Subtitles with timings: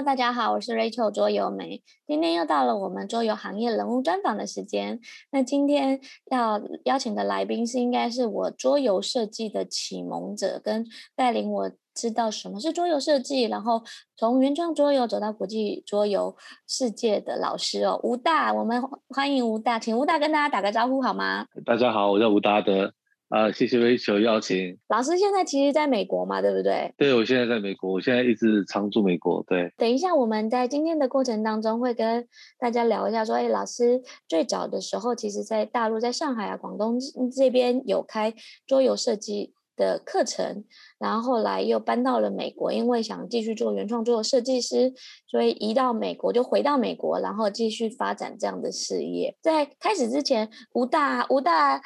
[0.00, 1.82] 大家好，我是 Rachel 桌游梅。
[2.06, 4.98] 今天又到了我们桌游行业人物专访的时间。
[5.30, 13.82] 那今天要邀请的来宾是，应该是我桌游设计的启蒙者，跟带领我知道什么是桌游设计，然后
[14.16, 16.34] 从原创桌游走到国际桌游
[16.66, 18.54] 世界的老师哦，吴大。
[18.54, 21.44] 我们欢迎吴大，请吴大跟大家打个招呼好吗？
[21.66, 22.94] 大家好，我叫吴大德。
[23.32, 24.78] 啊，谢谢 Rachel 邀请。
[24.88, 26.92] 老师现在其实在美国嘛，对不对？
[26.98, 29.42] 对，我现在在美国，我现在一直常驻美国。
[29.48, 36.98] 对，等一下我们在今天的过程当中会跟大家聊一下，说，哎，老师最早的时候，其实在大陆，在上海啊、广东
[37.34, 38.34] 这边有开
[38.66, 40.66] 桌游设计的课程，
[40.98, 44.92] 然后后来又搬到了美国，因为想继续做原创桌游设计师，
[45.26, 49.34] 所以移到美国就回到美国，然后继续发展这样的事业。
[49.40, 51.80] 在开始之前，吴大，吴大。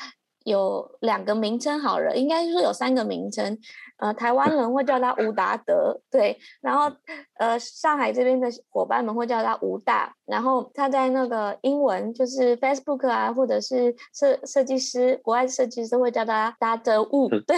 [0.47, 3.59] 有两个名称好了，应该说有三个名称。
[3.99, 6.39] 呃，台湾人会叫他吴达德，对。
[6.61, 6.95] 然后，
[7.39, 10.15] 呃，上海这边的伙伴们会叫他吴大。
[10.27, 17.57] 然后他在那个英文，就是 Facebook 啊，或者是设设计师，国外设计师会叫他达德吴， 对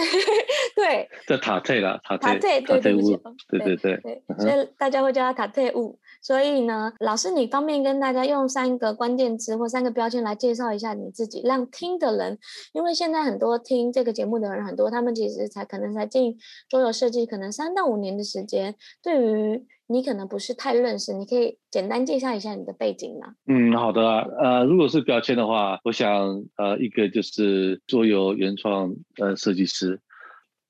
[0.75, 1.09] 对。
[1.27, 2.95] 叫塔特啦，塔特，塔特，对对对
[3.59, 4.23] 对对对。
[4.39, 5.99] 所以大家会叫他塔特吴。
[6.21, 12.37] 所以呢，老师，你方便跟大家用三个关键词或三个标签来介绍一下你自己，让听的人，
[12.73, 16.37] 因为现在很多听这个节目的人很多，他们其实才可能才进
[16.69, 18.75] 桌游设计，可能三到五年的时间。
[19.01, 23.33] 对于你可能不是太认识，你可以简单介绍一下你的背景吗？
[23.47, 29.99] 嗯，好的，呃，如果是标签的话，我想呃，一个就是桌游原创呃设计师，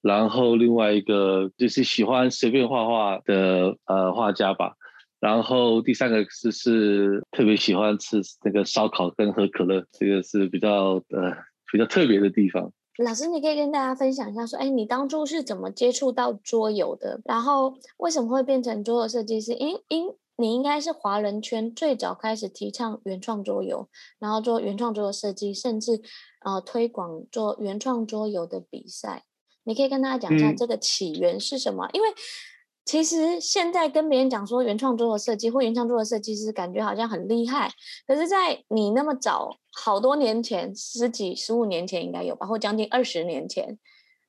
[0.01, 4.75] 然后另外一个就是喜欢随便画画的呃画家吧。
[5.19, 11.35] 然后第三个是是特别喜欢吃那个烧烤跟喝可乐，这个是比较呃
[11.71, 12.71] 比较特别的地方。
[12.97, 17.21] 老师，你可以跟大家分享一下，说，哎，你当初是怎么接触到桌游的？
[17.23, 19.53] 然后为什么会变成桌游设计师？
[19.53, 23.87] 因因你应该是华人圈最早开始提倡原创桌游，
[24.19, 26.01] 然后做原创桌游设计，甚至
[26.43, 29.23] 呃推广做原创桌游的比赛。
[29.63, 31.85] 你可以跟大家讲一下这个起源是什么？
[31.87, 32.07] 嗯、因为
[32.89, 37.69] 其实现在跟别人讲说原创桌游设计或原创桌游设计师，感觉好像很厉害。
[38.07, 43.77] 可是，在你那么早，好多年前，十几、十五年前应该有吧，或将近二十年前，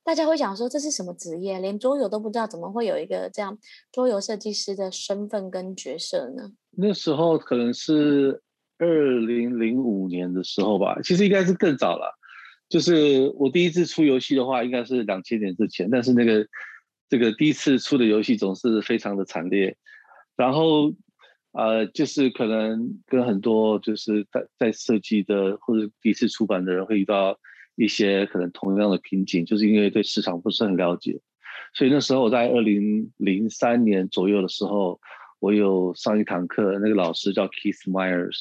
[0.04, 1.58] 大家会想说这是什么职业？
[1.58, 3.56] 连桌游都不知道，怎么会有一个这样
[3.90, 6.52] 桌游设计师的身份跟角色呢？
[6.72, 8.42] 那时候可能是
[8.76, 8.86] 二
[9.20, 12.14] 零零五年的时候吧，其实应该是更早了。
[12.68, 16.46] 就是我第一次出游戏的话，应该是两千年之前，但是那个。
[17.10, 19.76] 这个第一次出的游戏总是非常的惨烈，
[20.36, 20.94] 然后，
[21.50, 27.36] 呃，就是可能跟很多就是在在设计的或者第一次出版的人会遇到
[27.74, 31.20] 一些可能同样的瓶颈，就是因为对市场不是很了解，
[31.74, 35.00] 所以那时候我在二零零三年左右的时候，
[35.40, 38.38] 我有上一堂课，那个老师叫 Keith Myers，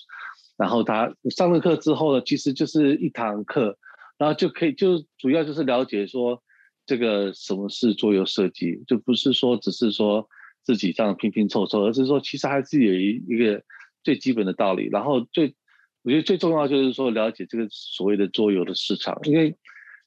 [0.58, 3.75] 然后他上了课之后呢，其实就是一堂课，
[4.19, 6.44] 然后就可以就主要就是了解说。
[6.89, 8.81] 这个什么是桌游设计？
[8.88, 10.27] 就不是说只是说
[10.63, 13.63] 自己这样拼拼凑凑，而是说其实还是有一一个
[14.03, 14.89] 最基本的道理。
[14.89, 15.53] 然后最
[16.01, 19.55] 我觉得最重要就是说了解这个所谓的桌游的市场，因为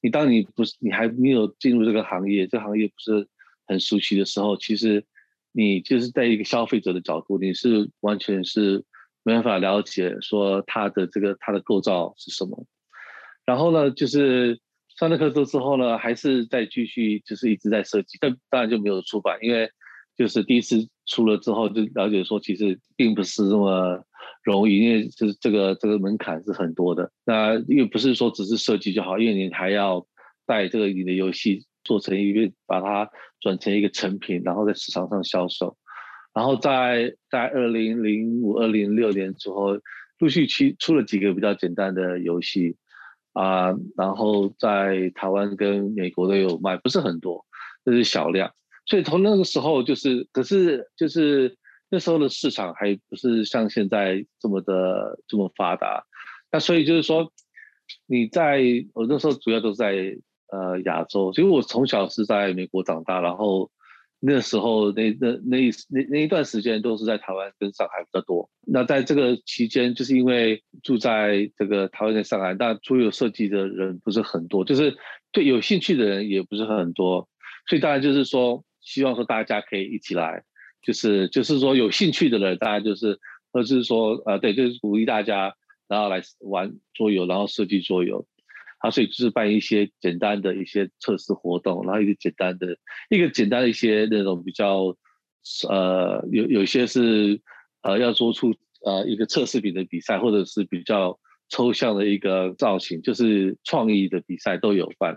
[0.00, 3.28] 你当你不是你还没有进入这个行业，这行业不是
[3.68, 5.04] 很熟悉的时候，其实
[5.52, 8.84] 你就是在一个消费者的角度，你是完全是
[9.22, 12.66] 没办法了解说它的这个它的构造是什么。
[13.46, 14.58] 然后呢，就是。
[15.02, 19.68] 上了课之后呢，还是再继续，就是一直在设计，但当然就没有出版，因为
[20.16, 20.76] 就是第一次
[21.06, 24.00] 出了之后就了解说，其实并不是那么
[24.44, 27.10] 容易，因为就是这个这个门槛是很多的。
[27.24, 30.06] 那又不是说只是设计就好，因为你还要
[30.46, 35.76] 带这个你的游戏做成一个，把它转成一个成品，然后在市场上销售。
[36.32, 39.76] 然后在在二零零五、二零零六年之后，
[40.20, 42.76] 陆续出出了几个比较简单的游戏。
[43.32, 47.44] 啊，然后在台湾跟美国都有卖，不是很多，
[47.84, 48.52] 这是小量。
[48.86, 51.56] 所以从那个时候就是，可是就是
[51.88, 56.04] 那时候的市场还不是像现在这么的这么发达。
[56.50, 57.32] 那所以就是说，
[58.06, 58.62] 你在
[58.94, 60.16] 我那时候主要都在
[60.48, 63.70] 呃亚洲，因为我从小是在美国长大，然后。
[64.24, 68.48] 那时候那那那一那那一段时间都是在台湾跟上海比较多。
[68.64, 74.96] 那在这个期间，就是因为住在这个台湾跟上海，但桌游设计的人不是很多，就是
[75.32, 77.28] 对有兴趣的人也不是很多。
[77.66, 80.44] 所以当然就是说，希望说大家可以一起来，
[80.82, 83.18] 就是就是说有兴趣的人，大家就是
[83.50, 85.56] 或者是说呃对，就是鼓励大家
[85.88, 88.24] 然后来玩桌游，然后设计桌游。
[88.82, 92.76] 啊，所以就是办一些简单的一些测试活动，然后一个简单的
[93.08, 94.94] 一个简单的一些那种比较
[95.68, 97.40] 呃有有些是
[97.82, 98.52] 呃要做出
[98.84, 101.18] 呃一个测试品的比赛，或者是比较
[101.48, 105.16] 抽象的一个造型，就是创意的比赛都有办。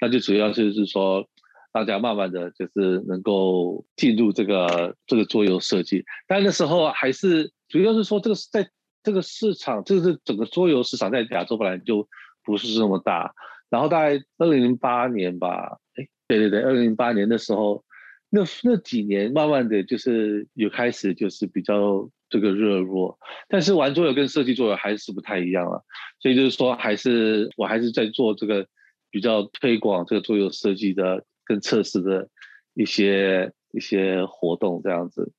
[0.00, 1.28] 那就主要就是说，
[1.72, 8.68] 大家慢慢的就是能够进入这个这个桌游设计，但那时候还是主要是说这个在
[9.02, 12.08] 这个市场，就是整个桌游市场在亚洲本来就
[12.44, 13.34] 不是这么大。
[13.70, 17.84] 然后大概二零零八年吧，哎，对对对，二零零八年的时候，
[18.30, 23.18] 那那几年慢慢的就是有开始就是比较这个热络，
[23.48, 25.80] 但是玩桌游跟设计桌游还是不太一样啊，
[26.20, 28.66] 所以就是说还是我还是在做这个。
[29.10, 32.28] 比较推广这个桌游设计的跟测试的
[32.74, 35.30] 一些一些活动这样子，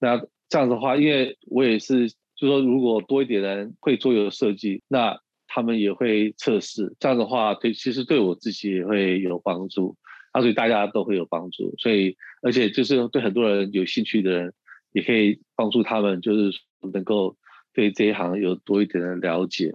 [0.00, 0.16] 那
[0.48, 9.96] 这样子的话，因为我也是，就说如果多一点人会桌游设计，那他们也会测试，这样的话对，其实对我自己也会有帮助，
[10.30, 14.54] 啊，所以大家都会有帮助，所以而且就是对很多人有兴趣的人，
[14.92, 16.56] 也可以帮助他们，就是
[16.92, 17.36] 能够
[17.72, 19.72] 对这一行有多一点的了解，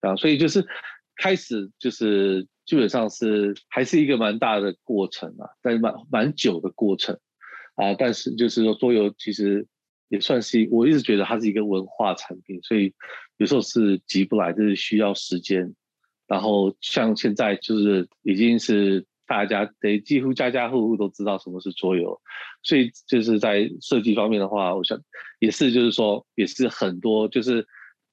[0.00, 0.66] 啊，所以就是
[1.16, 2.48] 开始就是。
[2.66, 7.18] 基本上是还是一个蛮大的过程啊，但是蛮蛮久的过程
[7.74, 7.94] 啊。
[7.98, 9.66] 但是就是说桌游其实
[10.08, 12.94] 也算是，我一直觉得它是一个文化产品，所以
[13.40, 15.74] 有时候是急不来，就是需要时间。
[16.28, 22.20] 然后像现在就是已经是大家得几乎家家户户都知道什么是桌游，
[22.62, 25.00] 所以就是在设计方面的话，我想
[25.38, 27.66] 也是就是说也是很多就是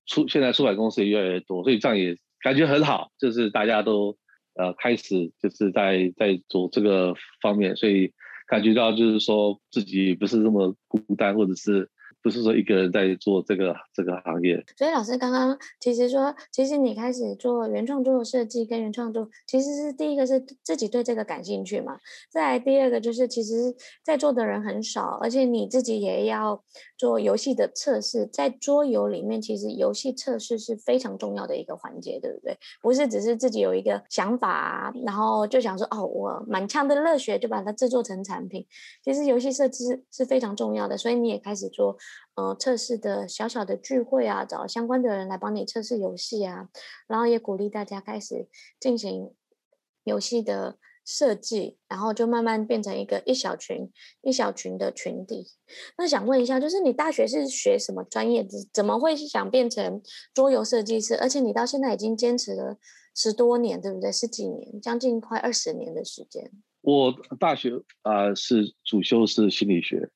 [0.05, 4.17] 出现在出版公司也越来越多，所以这样也感觉很好，就是大家都。
[4.59, 7.13] 呃，开始就是在在做这个
[7.43, 8.11] 方面，所以
[8.47, 11.91] 感觉到就是说自己不是那么孤单，或者是。
[12.27, 21.97] 不是说一个人在做这个这个行业，所以老师刚刚其实说，其实你开始做原创桌游设计跟原创作，其实是第一个是自己对这个感兴趣嘛。
[22.29, 26.61] 再第二个就是，其实在座的人很少，而且你自己也要
[26.97, 32.57] 做游戏的测试，在桌游里面，其实游戏测试是非常重要的一个环节，对不对？
[32.81, 38.67] 不是只是自己有一个想法，然后就想说哦，我满腔的热血就把它制作成产品。
[39.01, 41.95] 其实游戏设计是非常重要的，所以你也开始做。
[42.35, 46.69] 呃，测试的小小的聚会啊，找相关的人来帮你测试游戏啊，
[47.07, 48.47] 然后也鼓励大家开始
[48.79, 49.33] 进行
[50.03, 53.91] 游戏的设计，然后就慢慢变成一个一小群
[54.21, 55.47] 一小群的群体。
[55.97, 58.49] 那想问一下，就是你大学是学什么专业的？
[58.71, 60.01] 怎么会想变成
[60.33, 61.15] 桌游设计师？
[61.15, 62.77] 而且你到现在已经坚持了
[63.15, 64.11] 十多年，对不对？
[64.11, 66.51] 十几年，将近快二十年的时间。
[66.81, 67.71] 我大学
[68.03, 70.09] 啊，是主修是心理学。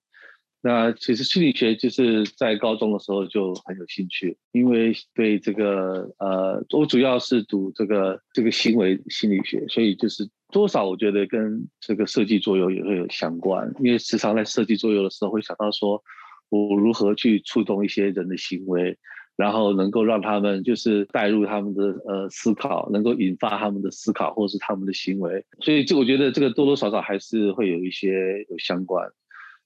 [0.64, 16.00] 那其实心理学就是在高中的时候就很有兴趣，因为对这个呃，我主要是读这个这个行为心理学，所以就是多少我觉得跟这个设计作用也会有相关，因为时常在设计作用的时候会想到说，
[16.50, 18.96] 我如何去触动一些人的行为，
[19.36, 29.12] 然后能够让他们就是带入他们的呃思考，能够引发他们的思考或者是他们的行为，所以就我觉得这个多多少少还是会有一些有相关。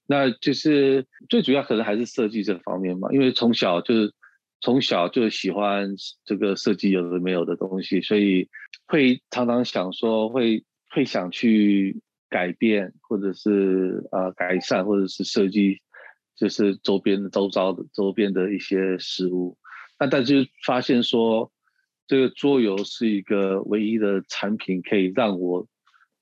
[0.08, 4.14] 那就是最主要可能还是设计这方面嘛，因为从小就是
[4.60, 5.94] 从小就喜欢
[6.24, 8.48] 这个设计有的没有的东西，所以
[8.86, 12.00] 会常常想说会会想去
[12.30, 15.80] 改变或者是呃改善或者是设计，
[16.36, 19.58] 就是周边的周遭的周边的一些事物。
[19.98, 21.50] 那但是发现说
[22.06, 25.66] 这个桌游是一个唯一的产品，可以让我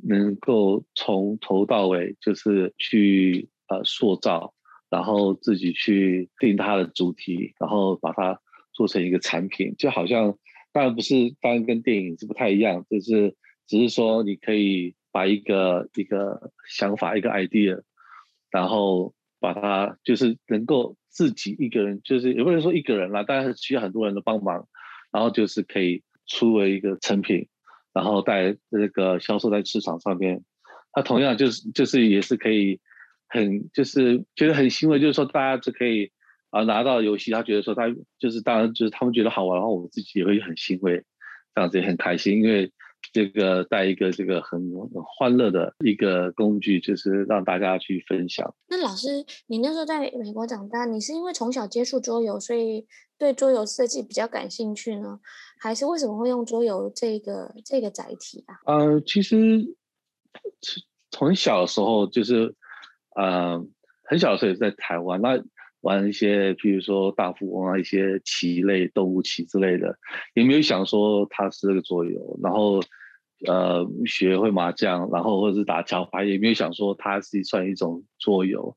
[0.02, 3.50] 能够从头到尾就是去。
[3.66, 4.52] 呃，塑造，
[4.90, 8.38] 然后自己去定它的主题，然后把它
[8.74, 10.36] 做成一个产品，就好像
[10.70, 13.34] 当然不是，当然跟电影是不太一样，就是
[13.66, 17.80] 只是说你可以把一个一个想法，一个 idea，
[18.50, 24.68] 然后把它就是能够自己一个人，就是也不能说一个人啦，当然是需要很多人的帮忙，
[25.10, 27.48] 然后就是可以出为一个成品，
[27.94, 30.44] 然后在这个销售在市场上面，
[30.92, 32.78] 它同样就是就是也是可以。
[33.34, 36.12] 很就是觉得很欣慰，就是说大家就可以
[36.50, 41.04] 啊拿到游戏，他觉得说他就是当然就是他们觉得好玩，然后我自己也会很欣慰，
[41.52, 42.72] 这样子也很开心，因为
[43.12, 44.70] 这个带一个这个很
[45.04, 48.54] 欢乐的一个工具，就是让大家去分享。
[48.68, 52.86] 那老师，你那时候在美国长大，你是因为从小接触桌游，所以
[53.18, 55.18] 对桌游设计比较感兴趣呢？
[55.58, 58.54] 还是为什么会用桌游这个这个载体啊？
[58.66, 59.74] 呃，其实
[61.10, 62.54] 从小的时候就是。
[63.14, 63.70] 嗯，
[64.04, 65.42] 很小的时候也是在台湾，那
[65.80, 69.98] 玩一些，譬如说大富翁啊，一些棋类、动物棋之类的，
[70.34, 72.38] 也没有想说它是这个桌游。
[72.42, 72.80] 然后，
[73.46, 78.76] 呃，学会麻将，然后或者是打桥牌，也没有想说它是算一种桌游。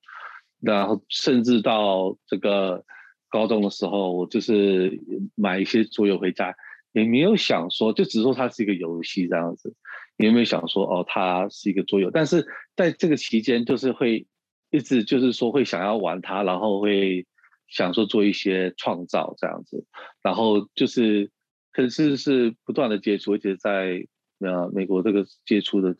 [0.60, 2.84] 然后甚至到这个
[3.30, 5.00] 高中的时候，我就是
[5.36, 6.56] 买一些桌游回家，
[6.92, 9.74] 也没有想说，就只说它是一个游戏这样子，
[10.18, 12.12] 你有没有想说哦，它是一个桌游。
[12.12, 12.46] 但是
[12.76, 14.28] 在这个期间，就是会
[14.72, 17.26] 一直就是说会想要玩它，然后会
[17.68, 19.86] 想说做一些创造这样子，
[20.22, 21.32] 然后就是
[21.72, 24.06] 可是是不断的接触，而且在
[24.40, 25.96] 呃美国这个接触的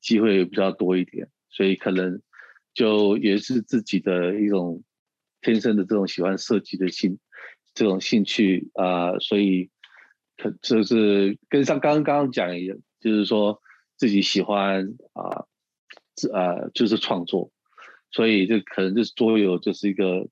[0.00, 2.20] 机会也比较多一点，所以可能。
[2.74, 4.84] 就也是自己的一种
[5.40, 7.18] 天生的这种喜欢设计的兴
[7.74, 9.70] 这种兴趣啊、所以
[10.36, 13.60] 可就是跟上刚刚讲一样，就是说
[13.96, 15.44] 自己喜欢啊，
[16.32, 17.50] 呃，呃就是创作，
[18.10, 20.26] 所以这可能就是桌游就是一个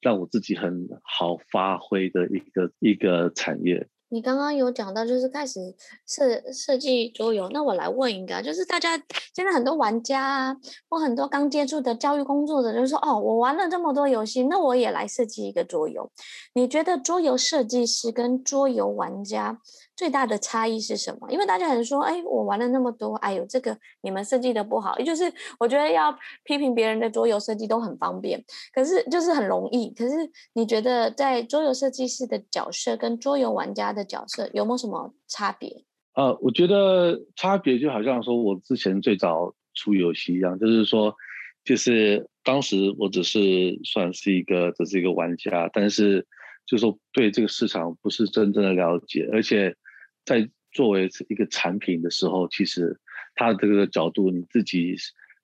[0.00, 3.88] 让我自己很好发挥的一个一个产业。
[4.12, 5.60] 你刚刚有讲到，就是开始
[6.04, 8.96] 设设计桌游，那我来问一个，就是大家
[9.32, 10.56] 现在很多玩家啊，
[10.88, 16.10] 或很多刚接触的教育工作者，就是说，哦，我玩了这么多游戏，那我也来设计一个桌游。
[16.54, 19.60] 你觉得桌游设计师跟桌游玩家
[20.00, 21.30] 最大的差异是什么？
[21.30, 24.98] 因为大家很说，哎，我玩了那么多，哎呦，这个你们设计的不好。
[24.98, 26.10] 也就是我觉得要
[26.42, 28.42] 批评别人的桌游设计都很方便，
[28.72, 29.90] 可是就是很容易。
[29.90, 30.14] 可是
[30.54, 35.84] 你觉得在桌游设计师的角色跟桌游玩家的角色有没有什么差别？
[36.14, 41.14] 呃，我觉得差别就好像说我之前最早出游戏一样，就是说，
[41.62, 46.26] 就是当时我只是算是一个只是一个玩家，但是
[46.64, 49.76] 就是说对这个市场不是真正的了解，而且。
[50.24, 53.00] 在作为一个产品的时候，其实
[53.34, 54.94] 它这个角度，你自己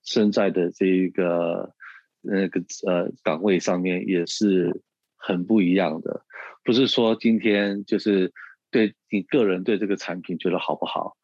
[0.04, 1.74] 身在的这一个
[2.20, 4.82] 那个呃岗位上面也是
[5.16, 6.24] 很不一样的。
[6.62, 8.32] 不是说今天就是
[8.70, 11.16] 对你个人对这个产品觉得好不好，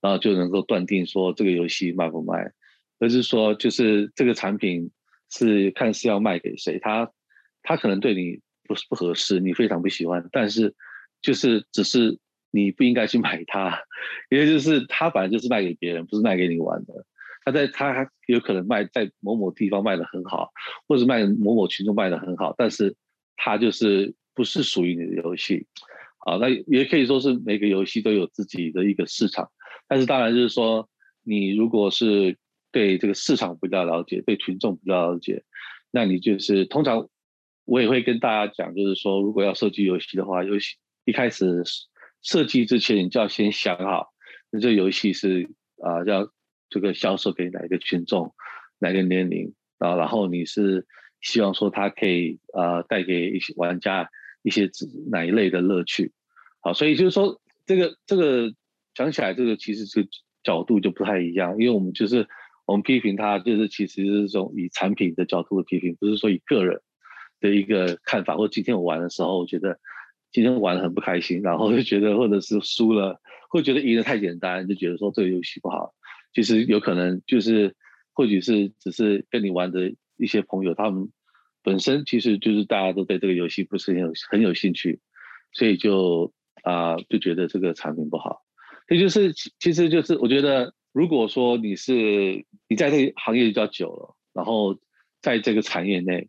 [0.00, 2.52] 然后就能够断定说这个游戏卖不卖，
[2.98, 4.90] 而是说就是这个产品
[5.28, 7.10] 是看是要卖给谁，他
[7.62, 10.74] 他可能对你不是不合适，你非常不喜欢，但是
[11.20, 12.18] 就是只是。
[12.50, 13.80] 你不应该去买它，
[14.28, 17.06] 因为就是它本来就是卖给别人，不是卖给你玩的。
[17.44, 20.50] 它在它有可能卖在某某地方卖得很好，
[20.86, 22.94] 或者卖某某群众卖得很好，但是
[23.36, 25.66] 它就是不是属于你的游戏。
[26.18, 29.50] 啊，那也可以说是每个游戏都有自己的一个市场，
[29.88, 30.86] 但是当然就是说，
[31.22, 32.36] 你如果是
[32.70, 35.44] 对这个市场比较了解，对群众比较了解，
[35.90, 37.08] 那你就是通常
[37.64, 40.76] 我也会跟大家讲，就是说如果要设计游戏的话，游戏
[41.06, 41.62] 一开始。
[42.22, 44.08] 设计之前，你就要先想好，
[44.50, 45.48] 你这游戏是
[45.82, 46.30] 啊、要
[46.68, 48.34] 这个销售给哪一个群众，
[48.78, 50.86] 哪个年龄啊，然后你是
[51.22, 54.10] 希望说它可以啊、带给一些玩家
[54.42, 54.70] 一些
[55.10, 56.12] 哪一类的乐趣，
[56.60, 58.52] 好，所以就是说这个这个
[58.94, 60.08] 讲起来，这个其实这个
[60.42, 62.28] 角度就不太一样，因为我们就是
[62.66, 66.82] 我们批评它，就是其实是这种以产品的角度的批评，不是说以个人
[67.40, 69.78] 的一个看法，或今天我玩的时候，我觉得。
[70.32, 75.92] 今天玩得很不开心，然后就觉得或者是输了，会觉得赢得太简单，就觉得说这个游戏不好。
[76.32, 77.74] 其实有可能就是，
[78.12, 81.10] 或许是只是跟你玩的一些朋友，他们
[81.64, 85.00] 本身其实就是大家都对这个游戏不是很有很有兴趣，
[85.52, 86.32] 所以就
[86.62, 88.42] 啊、呃、就觉得这个产品不好。
[88.88, 91.92] 也就是其实就是我觉得，如果说你是
[92.68, 94.78] 你在这个行业比较久了，然后
[95.20, 96.28] 在这个产业内，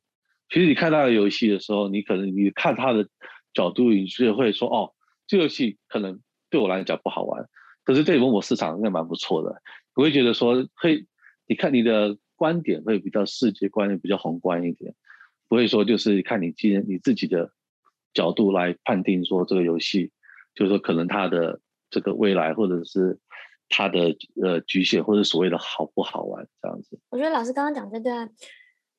[0.50, 3.08] 其实你看他的游戏的时候，你可能你看他的。
[3.54, 4.94] 角度，你就会说哦，
[5.28, 7.48] 这游戏可能对我来讲不好玩，
[7.84, 9.62] 可是对某某市场应该蛮不错的。
[9.96, 11.06] 我会觉得说，会
[11.48, 14.96] 你看你的观点会比较世界观念比较宏观一点，
[15.48, 17.52] 不会说就是看你今天你自己的
[18.14, 20.12] 角度来判定说这个游戏，
[20.56, 23.20] 就是说可能它的这个未来或者是
[23.70, 27.00] 它的呃局限或者所谓的好不好玩这样子。
[27.10, 28.32] 我觉得老师刚刚讲这段。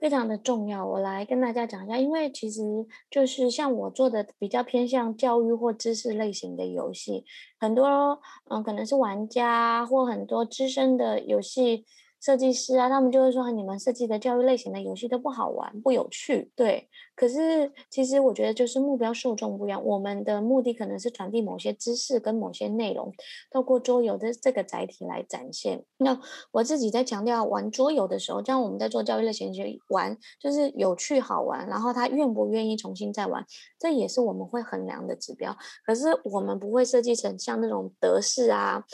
[0.02, 2.61] 非常的重要，我来跟大家讲一下，因为其实
[3.09, 7.25] 就是像我做的比较偏向教育或知识类型的游戏，
[7.61, 11.85] 很多嗯可能是玩家或很多资深的游戏。
[12.23, 16.52] 设计师啊，他们就会说，你们设计的教育类型的游戏都不好玩，不有趣。
[16.55, 19.85] 对，可是其实我觉得就是目标受众不一样。
[19.85, 23.12] 我们的目的可能是传递某些知识跟某些内容，
[23.50, 25.85] 透过桌游的这个载体来展现。
[25.97, 26.17] 那
[26.52, 33.45] 我自己在强调玩桌游的时候，像我们在做教育类型就玩，就是有趣好玩，然后他愿不愿意重新再玩，
[33.81, 35.57] 这也是我们会衡量的指标。
[35.85, 38.85] 可是我们不会设计成像那种德式啊。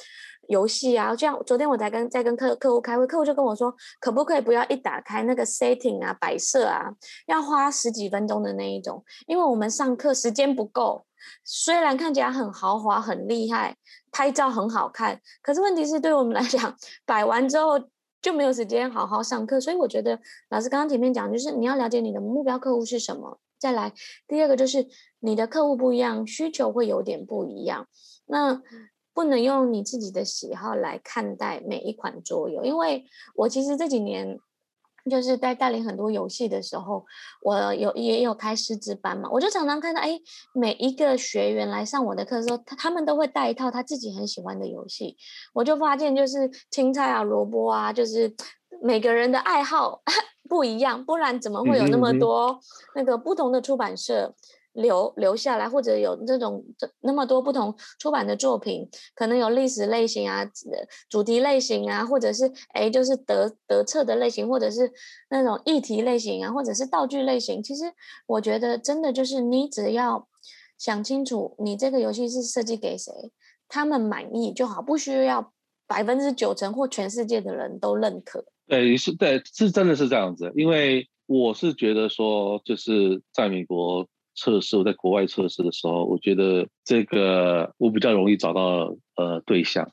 [0.49, 6.91] 游戏啊，这样昨天我才跟在跟客客户开会，客户就跟我说，可不可以不要一打开那个 setting 啊，摆设啊，
[7.27, 11.07] 要花十几分钟的那一种，因为我们上课时间不够。
[11.45, 13.77] 虽然看起来很豪华、很厉害，
[14.11, 16.75] 拍照很好看，可是问题是对我们来讲，
[17.05, 17.79] 摆完之后
[18.23, 19.61] 就没有时间好好上课。
[19.61, 23.39] 所以我觉得老师刚刚前面讲，就是你要了解你的目标客户是什么。
[23.59, 23.93] 再来，
[24.29, 24.87] 第二个就是
[25.19, 27.89] 你的客户不一样，需求会有点不一样。
[28.27, 28.63] 那
[29.19, 34.39] 不能用你自己的喜好来看待每一款桌游，因为我其实这几年
[35.11, 37.05] 就是在带领很多游戏的时候，
[37.43, 40.21] 我有也有开师资班嘛，我就常常看到，哎，
[40.55, 45.17] 每一个学员来上我的课的时候，他他们都会带一套他自己很喜欢的游戏，
[45.53, 48.33] 我就发现就是青菜啊、萝卜啊，就是
[48.81, 50.01] 每个人的爱好
[50.49, 52.57] 不一样，不然怎么会有那么多
[52.95, 54.33] 那个不同的出版社？
[54.75, 60.49] 留留下来，或者有这种这那么多不同出版的作品，可能有历史类型啊，
[61.09, 64.93] 主题类型啊，或者是哎，就是得得册的类型，或者是
[65.31, 67.61] 那种议题类型啊，或者是道具类型。
[67.63, 67.85] 其实
[68.27, 70.29] 我觉得，真的就是你只要
[70.79, 73.13] 想清楚，你这个游戏是设计给谁，
[73.67, 75.53] 他们满意就好，不需要
[75.89, 78.45] 百分之九成或全世界的人都认可。
[78.69, 80.53] 对，是，对，是真的是这样子。
[80.55, 84.07] 因为我是觉得说，就是在美国。
[84.39, 89.91] 测试我在国外测试的时候，我觉得这个我比较容易找到呃对象，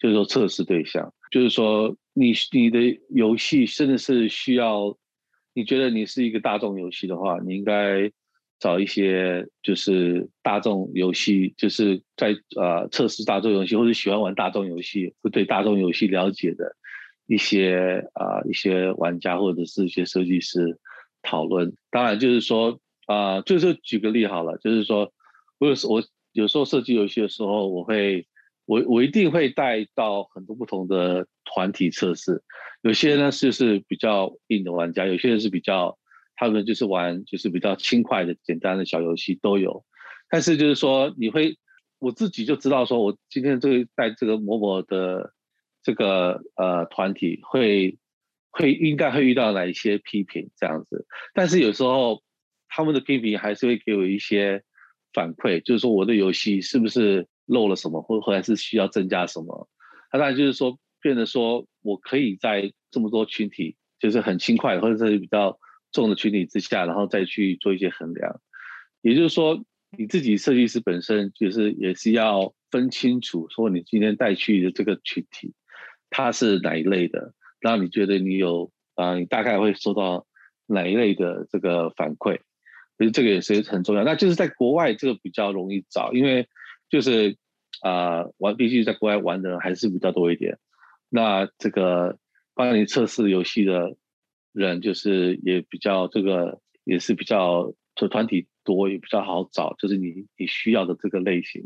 [0.00, 4.96] 就是说测试对象，就是说你你的游戏甚至是需要，
[5.54, 8.10] 你觉得你是一个大众游戏的话，你应该
[8.58, 16.74] 找一些就是大众游戏，就是在呃测试大众游戏或者喜欢玩大众游戏，会对大众游戏了解的
[17.28, 20.78] 一些啊、一些玩家或者是一些设计师
[21.22, 21.76] 讨论。
[21.90, 22.80] 当然就是说。
[23.06, 25.12] 啊、就是举个例好了，就是说，
[25.58, 28.26] 我有时我有时候设计游戏的时候，我会
[28.64, 32.42] 我我一定会带到很多不同的团体测试。
[32.82, 35.98] 有些呢就是比较硬的玩家，有些人是比较
[36.34, 39.84] 他们就是玩就是比较轻快的简单的小游戏都有。
[40.30, 41.58] 但是就是说，你会
[41.98, 45.34] 我自己就知道说，我今天这个带这个某某的
[45.82, 47.98] 这个呃团体会
[48.50, 51.06] 会应该会遇到哪一些批评这样子。
[51.34, 52.23] 但是有时候。
[52.76, 54.64] 他们的批评还是会给我一些
[55.12, 59.68] 反馈，就是说我的游戏是不是漏了什么，或或者是需要增加什么。
[60.10, 65.56] 他当然就是说，变得说我可以在这么多群体，就是很轻快或者是比较
[65.92, 68.40] 重的群体之下，然后再去做一些衡量。
[69.02, 69.64] 也就是说，
[69.96, 75.54] 你自己设计师本身就是也是要分清楚，说你今天带去的这个群体，
[76.10, 80.26] 它是哪一类的，然后你觉得你有啊，你大概会收到
[80.66, 82.40] 哪一类的这个反馈。
[82.96, 86.46] 其实这个也是很重要，那就是在国外这个比较容易找，因为
[86.88, 87.36] 就是
[87.80, 90.58] 啊、玩，必须在国外玩的人还是比较多一点。
[91.08, 92.18] 那这个
[92.54, 93.96] 帮你测试游戏的
[94.52, 101.64] 人，就是也比较这个也是比较就团体多，也比较好找，就是你你需要的这个类型。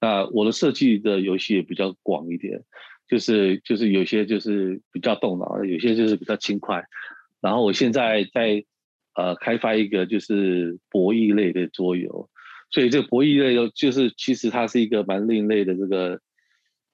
[0.00, 2.64] 那我的设计的游戏也比较广一点，
[3.06, 6.84] 就是就是有些就是比较动脑，有些就是比较轻快。
[7.40, 8.64] 然后我现在在。
[9.18, 12.30] 呃，开发一个就是博弈类的桌游，
[12.70, 16.20] 所以这个博弈类游就是其实它是一个蛮另类的这个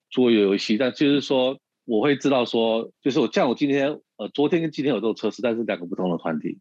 [0.09, 6.61] 桌游游戏，但就是说我会知道说，就是我像我今天呃昨天跟今天有做测试，但是两个不同的团体，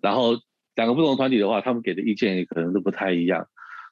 [0.00, 0.38] 然后
[0.74, 3.46] 两个不同的团体的话，他们给的意见也可能都不太一样。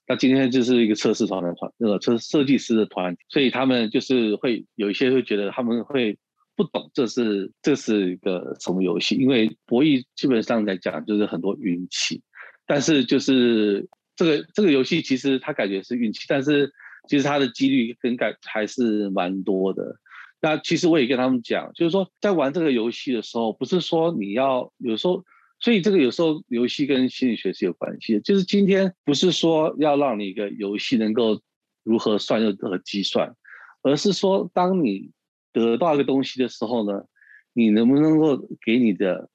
[0.09, 6.17] 那今天就是一个测试团的团，那个测设计师的团，所以他们就是会有一些会觉得他们会。
[6.63, 9.17] 不懂这是这是一个什么游戏？
[9.17, 12.23] 因为博弈基本上来讲就是很多运气，
[12.67, 16.73] 但是就是这个这个游戏其实他感觉是运气，但是
[17.09, 19.97] 其实它的几率跟感还是蛮多的。
[20.41, 25.25] 那其实我也跟他们讲，就是说在玩这个游戏的时候，不是说你要有时候，
[25.59, 28.21] 所以这个有时候游戏跟心理学是有关系的。
[28.21, 31.41] 就是今天不是说要让你一个游戏能够
[31.83, 33.35] 如何算又如何计算，
[33.83, 35.11] 而是说当你。
[35.53, 37.05] 得到一个东西的时候呢，
[37.53, 39.29] 你能不能够给你的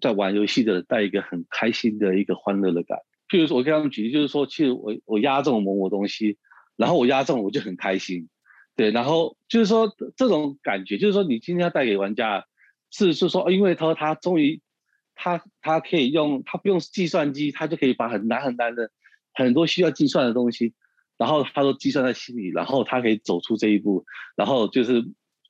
[0.00, 2.98] 在玩游戏的人带一个很开心的一个欢乐的感？
[3.28, 6.36] 譬如说，我跟他们举例，就是说，其实我我押中某某东西，
[6.76, 8.28] 然后我押中我就很开心，
[8.76, 12.44] 对，然后就是说这种感觉，就是说你今天要带给玩家
[12.90, 14.60] 是是说，因为他他终于
[15.14, 18.90] 他他可以用他不用计算机，他就可以把很难很难的
[19.32, 20.74] 很多需要计算的东西，
[21.16, 24.04] 然后他都计算在心里，然后他可以走出这一步，
[24.36, 25.06] 然后就是。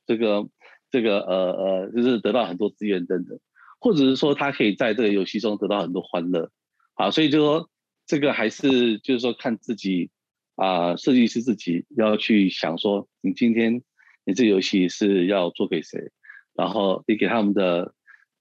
[0.06, 0.48] 这个
[0.90, 3.38] 这个呃呃，就是得到很多资源等等，
[3.80, 6.50] 或者是说他可以在这个游戏中得到很多欢乐，
[6.94, 7.68] 好，所以就说
[8.06, 10.10] 这个还是就是说看自己
[10.54, 13.82] 啊、设计师自己要去想说，你今天
[14.24, 16.12] 你这游戏是要做给谁，
[16.54, 17.92] 然后你给他们的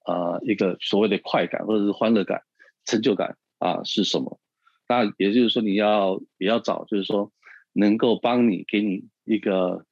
[0.06, 2.44] 呃一个所谓的快感或者是欢乐感、
[2.86, 4.40] 成就感啊是什么？
[4.88, 7.32] 那也就是说你要也要找，就是说
[7.74, 9.84] 能够帮你给你一个。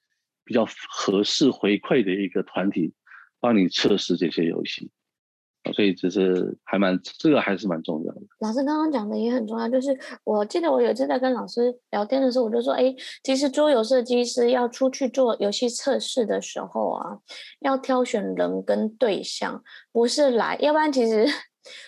[0.43, 2.93] 比较合适回馈的一个团体，
[3.39, 4.91] 帮你测试这些游戏。
[5.73, 8.21] 所以就是还蛮，这个还是蛮重要的。
[8.39, 17.17] 老师刚刚讲的也很重要，就是我记得我有一次在跟老师聊天的时候，我就说，哎，其实桌游设计师要出去做游戏测试的时候啊，
[17.61, 21.25] 要挑选人跟对象，不是来，要不然其实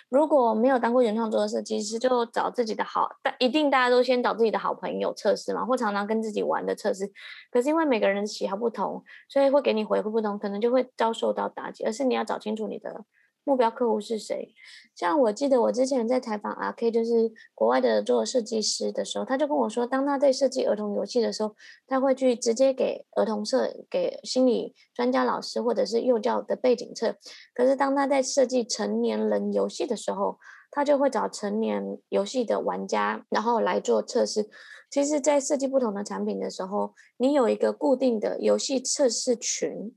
[0.09, 7.11] 如果没有当过原创桌的设计师，就找自己的好，但一定大家都先找自己的好朋友测试嘛，或常常跟自己玩的测试。
[7.51, 11.83] 可是因为每个人的喜好不同，所以会给你回复不同，可能就会遭受到打击。
[11.83, 13.05] 而是你要找清楚你的。
[13.45, 14.53] 目标客户是谁？
[14.93, 21.55] 像我记得我之前在采访 RK，就是国外的做设计师的时候，他就跟我说，当他在设计儿童游戏的时候，
[21.88, 27.15] 他会去直接给儿童设给心理专家老师或者是幼教的背景测。
[27.53, 30.38] 可是当他在设计成年人游戏的时候，
[30.71, 34.49] 他就会找成年游戏的玩家，然后来做测试。
[34.89, 39.93] 其实，在设计不同的产品的时候，你有一个固定的游戏测试群。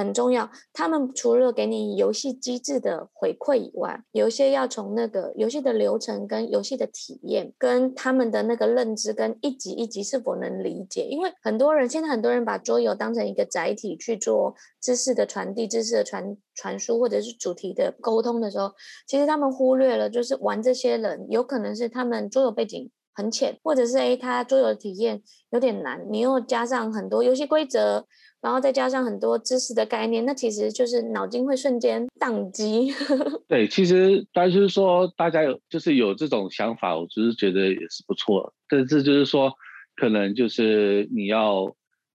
[0.00, 11.06] 很重要，他们除了给你游戏机制的回馈以外，有一些要从那个游戏的流程跟游戏的体验，跟他们的那个认知跟一级一级是否能理解。
[11.10, 18.72] 因为很多人现在很多人把桌游当成一个载体去做知识的传递、知识的传传输或者是主题的沟通的时候，
[19.06, 28.06] 其实他们忽略了，就是玩这些人有可能是他们桌游背景很浅，或者是诶他桌游的体验有点难，你又加上很多游戏规则。
[28.42, 32.90] 然后再加上很多知识的概念，那其实就是脑筋会瞬间宕机。
[33.46, 38.54] 对，其实但是说，大家有就是有这种想法，我只是觉得也是不错。
[38.66, 39.52] 但是就是说，
[39.94, 41.76] 可能就是你要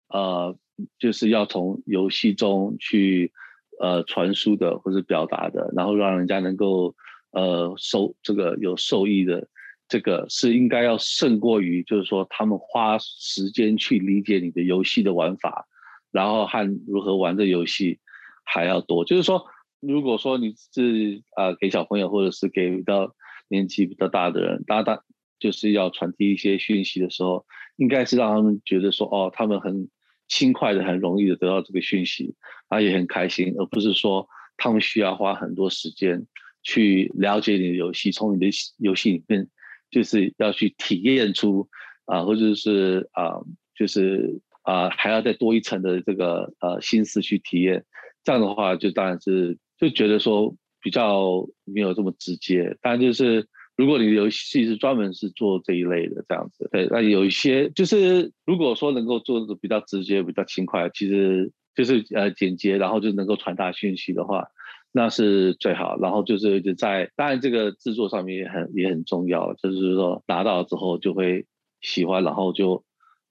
[0.10, 0.56] 呃，
[1.00, 3.32] 就是要从游戏中去
[3.80, 6.94] 呃传输的或者表达的，然后让人家能够
[7.32, 9.48] 呃受这个有受益的，
[9.92, 15.68] 这个是应该要胜过于就是说他们花时间去理解你的游戏的玩法。
[16.12, 18.00] 然后和如何玩这游戏
[18.44, 19.46] 还要多，就是说，
[19.80, 23.16] 如果说你是呃给小朋友或者是给比较
[23.48, 25.02] 年纪比较大的人，大大
[25.40, 27.46] 就是要传递一些讯息的时候，
[27.78, 29.90] 应该是让他们觉得说，哦，他们很
[30.28, 32.36] 轻快的、很容易的得到这个讯息，
[32.68, 34.28] 他也很开心，而不是说
[34.58, 36.28] 他们需要花很多时间
[36.62, 38.48] 去了解你的游戏，从你的
[38.80, 39.48] 游戏里面
[39.92, 41.68] 就是要去体验出
[42.06, 43.42] 啊、或者是啊、
[43.76, 44.42] 就是。
[44.64, 47.84] 啊、还要再多一层的这个呃心思去体验，
[48.24, 52.78] 这样的话就当然是就觉得说比较没有这么直接。
[52.80, 64.46] 当然就是如果你的游戏是专门是做这一类的这样子，对，那有一些就是如果说能够做的比较直接、比较轻快，其实就是呃简洁，然后就能够传达讯息的话，
[64.92, 65.98] 那是最好。
[66.00, 71.48] 然后就是就在当然这个制作上面也很也很重要，就是说拿到之后就会
[71.82, 72.84] 喜欢，然后就。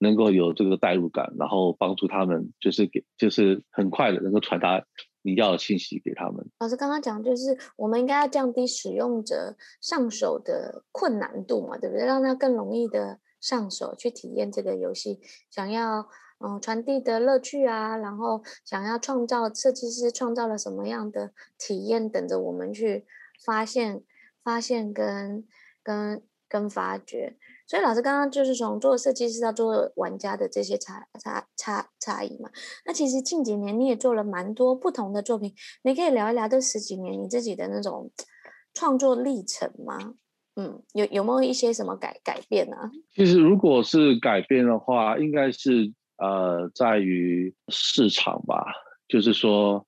[0.03, 4.83] 能够有这个代入感，然后帮助他们，就是给，就是很快的能够传达
[5.21, 6.49] 你要的信息给他们。
[6.59, 12.07] 老师刚刚讲，就是我们应该要降低使用者上手的困难度嘛，对不对？
[12.07, 15.21] 让他更容易的上手去体验这个游戏，
[15.51, 16.09] 想要
[16.43, 23.05] 嗯传递的乐趣啊，然后想要创造设计师创造了什么样的体验，等着我们去
[23.45, 24.03] 发现、
[24.43, 25.47] 发现跟
[25.83, 27.37] 跟跟发掘。
[27.67, 32.51] 所以老师刚刚就是从做设计师到做玩家的这些差差差差异嘛。
[32.85, 38.11] 那其实近几年你也做了蛮多不同的作品，你可以聊一聊这十几年你自己的那种
[38.75, 40.15] 创作历程吗？
[40.57, 42.91] 嗯，有有没有一些什么改改变呢、啊？
[43.15, 48.73] 其实如果是改变的话，应该是呃在于市场吧。
[49.09, 49.85] 就是说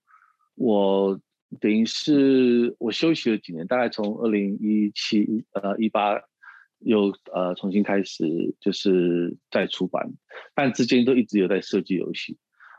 [0.57, 1.21] 我
[1.61, 6.21] 等于是我休息了几年，大概从二零一七呃一八。
[6.85, 10.14] 又呃重新开始，就是再出版，
[10.53, 12.37] 但之间都一直有在设计游戏，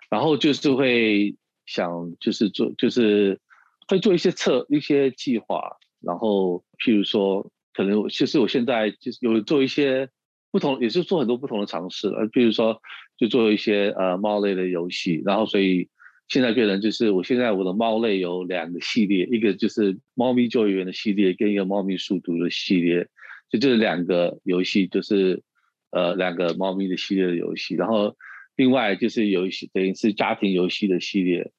[0.10, 3.40] 然后就是会想就是做就是
[3.88, 10.10] 会做一些策一些计划，然后譬如说可能其实我现在就是有做一些
[10.54, 12.80] 不同，也是做很多不同的尝试呃，比如说
[13.18, 15.90] 就做一些呃猫类的游戏，然后所以
[16.28, 23.08] 现在变成就是我现在我的猫类有两个系列，一个就是猫咪救援的系列，跟一个猫咪速读的系列。
[23.50, 25.42] 就这两个游戏，就是
[25.90, 28.16] 呃两个猫咪的系列的游戏，然后
[28.56, 31.52] 另外就是有一些等于是家庭游戏的系列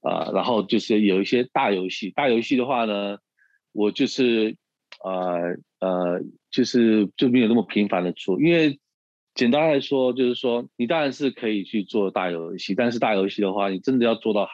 [0.00, 2.10] 啊、然后就是有一些大游戏。
[2.12, 3.18] 大游戏的话呢，
[3.72, 4.56] 我就是
[5.04, 8.78] 呃呃就是就没有那么频繁的做，因为
[9.34, 14.52] 简单来说就是说，你当然是可以去做大游戏，但是大游戏的话，你真的要做到好，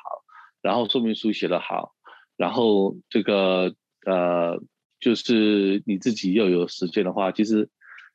[0.63, 1.95] 然后说明书写得好，
[2.37, 3.75] 然后这个
[4.07, 4.63] 呃。
[5.01, 7.69] 就是你自己又有时间的话，其实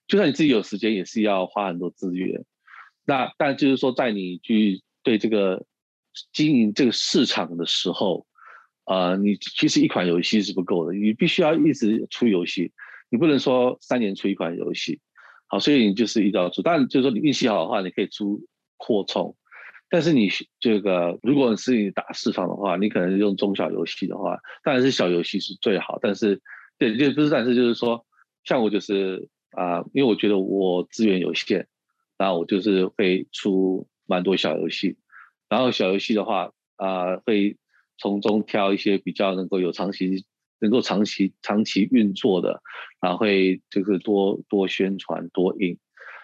[0.08, 2.44] 就算你自己有时间，也是要花很多资源。
[3.06, 5.64] 那但就是说，在你去对这个
[6.34, 8.26] 经营这个市场的时候，
[8.90, 12.72] 啊、你其实一款游戏是不够的，你必须要一直出游戏，
[13.12, 15.00] 你不能说三年出一款游戏。
[15.46, 16.64] 好，所以你就是一定要出。
[16.64, 18.42] 当然，就是说你运气好的话，你可以出
[18.78, 19.36] 扩充。
[19.92, 20.28] 但是你
[20.60, 26.00] 这个，如果是你打市场的话，你可能用中小游戏的话，当然是小游戏是最好。
[26.02, 26.42] 但是，
[26.80, 28.04] 对，就不是，但是就是说，
[28.44, 31.68] 像我就是啊、因为我觉得我资源有限，
[32.18, 34.98] 然后我就是会出蛮多小游戏。
[35.48, 37.58] 然后小游戏的话啊、会
[38.00, 40.26] 从中挑一些比较能够有长期、
[40.60, 42.62] 能够长期、长期运作的，
[43.00, 45.78] 然后会就是多多宣传、多印，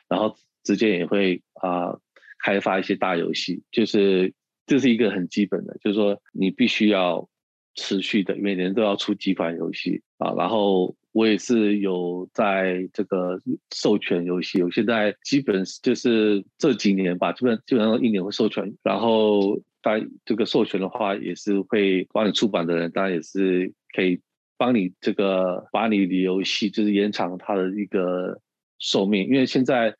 [0.10, 1.90] 然后之间也会啊。
[1.90, 2.02] 呃
[2.44, 4.32] 开发一些大游戏，就是
[4.68, 7.28] 这是一个很基本的，就是说你必须要
[7.74, 10.32] 持续的，每年都要出几款游戏啊。
[10.38, 13.42] 然后我也是有在这个
[13.74, 18.72] 授权游戏，我现在基本就是这几年吧，基本基本上一年会授权。
[18.84, 24.20] 然后当这个授权的话，也是会帮你出版的人，当然也是可以
[24.58, 28.42] 帮你这个把你的游戏就是延长它的一个
[28.80, 29.96] 寿命，因为现在。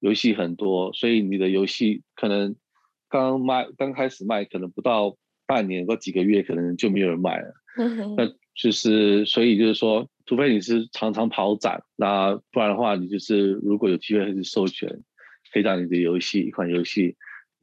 [0.00, 2.54] 游戏很多，所以你的游戏可能
[3.08, 7.54] 刚卖、刚开始卖，可能不到半年或几个月，可能就没有人买了。
[8.14, 14.86] 那就是，所以就是说，除非你是常常跑展，那不然的话，你就是如果有机会是授权，
[15.50, 17.16] 可以让你的游戏一款游戏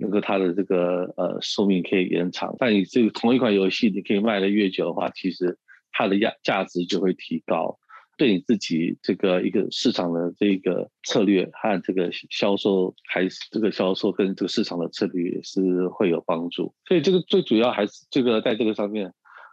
[0.03, 2.53] 能够它的这个呃寿命可以延长。
[2.59, 5.57] 但你这个同一款游戏，你可以卖的越久的话，其实
[5.93, 7.79] 它的价价值就会提高。
[8.15, 16.75] 对你自己这个一个市场的这个策略和这个销售，还是这个销售跟这个市场的策略也是会有帮助。
[16.87, 19.11] 所以这个最主要还是这个在这个上面，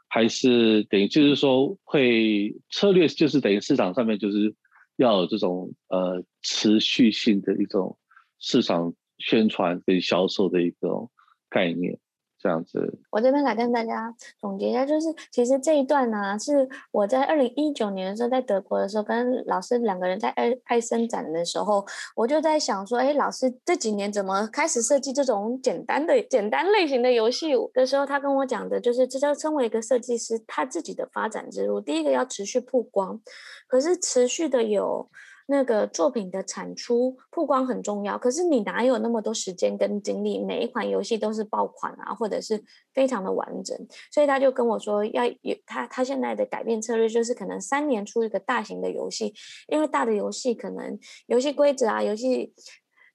[0.08, 4.54] 还是等于就是说会策略就是等于市场上面就是
[4.96, 7.96] 要有这种呃持续性的一种
[8.40, 11.09] 市场宣传跟销售的一个
[11.48, 11.98] 概念。
[12.42, 21.85] 这样子，我这边来跟大家总结一下，就是其实这一段呢、是我在二零一九年的时候在德国的时候，跟老师两个人在爱爱森展的时候，
[22.16, 33.20] 我就在想说，哎，老师这几年怎么开始设计这种简单的简单类型的游戏的时候，他跟我讲的就是，这叫称为一个设计师，他自己的发展之路，第一个要持续曝光，
[33.68, 35.11] 可是持续的有。
[35.50, 40.38] 那个作品的产出曝光很重要，可是你哪有那么多时间跟精力？
[40.38, 42.62] 每一款游戏都是爆款啊，或者是
[42.94, 43.76] 非常的完整，
[44.12, 49.34] 所以他就跟我说，要有他他现在的改变策略就是可能三年出一个大型的游戏，
[49.66, 52.54] 因为大的游戏可能游戏规则啊、游戏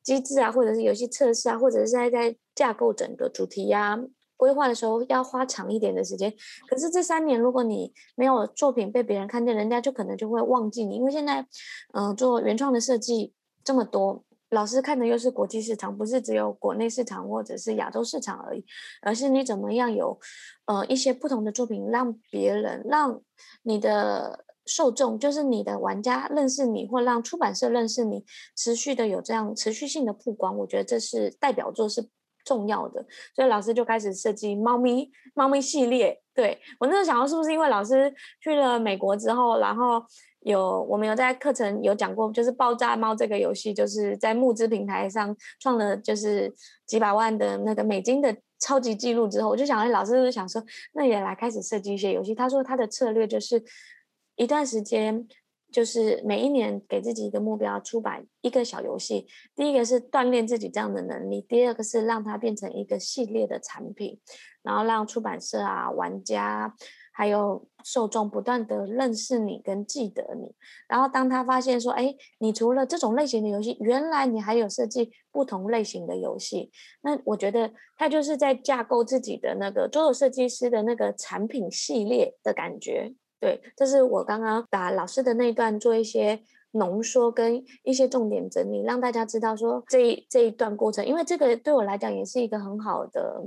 [0.03, 3.99] 机制啊，或者是游戏测试啊，或者是在在架构整个主题呀、啊。
[4.37, 6.33] 规划的时候要花长一点的时间，
[6.67, 10.95] 可是这三年如果你没有作品被别人看见，人家就可能就会忘记你。
[10.95, 11.45] 因为现在，
[11.93, 18.65] 嗯、做原创的设计这么多，老师看的又是国际市场，不是只有国内市场或者是亚洲市场而已，
[19.01, 20.19] 而是你怎么样有，
[20.65, 23.21] 呃，一些不同的作品，让别人，让
[23.63, 32.09] 你的受众，就是你的玩家认识你，或让出版社认识你，持续的有这样持续性的曝光，我觉得这是代表作是。
[32.45, 33.05] 重要的，
[33.35, 36.21] 所以老师就开始设计猫咪猫咪系列。
[36.33, 40.01] 对，我那时候想到，是不是因为老师去了美国之后，然后
[40.41, 46.53] 有我们有在课程有讲过，就是爆炸猫这个游戏，就是在募资平台上创了就是
[46.85, 52.35] 几百万的那个美金的超级纪录之后，我就想，哎，老师就想说，那也来开始设计一些游戏。
[52.35, 53.63] 他说他的策略就是
[54.35, 55.27] 一段时间。
[55.75, 59.27] 就是每一年给自己一个目标，出版一个小游戏。
[59.53, 64.17] 第一个是锻炼自己这样的能力，第二个是让它变成一个系列的产品，
[64.63, 66.73] 然后让出版社啊、玩家
[67.11, 70.55] 还有受众不断的认识你跟记得你。
[70.87, 83.13] 然后当他发现说，哎，你除了这种类型的游戏，原来你还有设计不同类型的游戏，那我觉得他就是在架构自己的那个桌游设计师的那个产品系列的感觉。
[83.39, 93.41] 对，这是我刚刚把老师的那段做一些浓缩跟一些重点整理，让大家知道说这一这一段过程，因为这个对我来讲也是一个很好的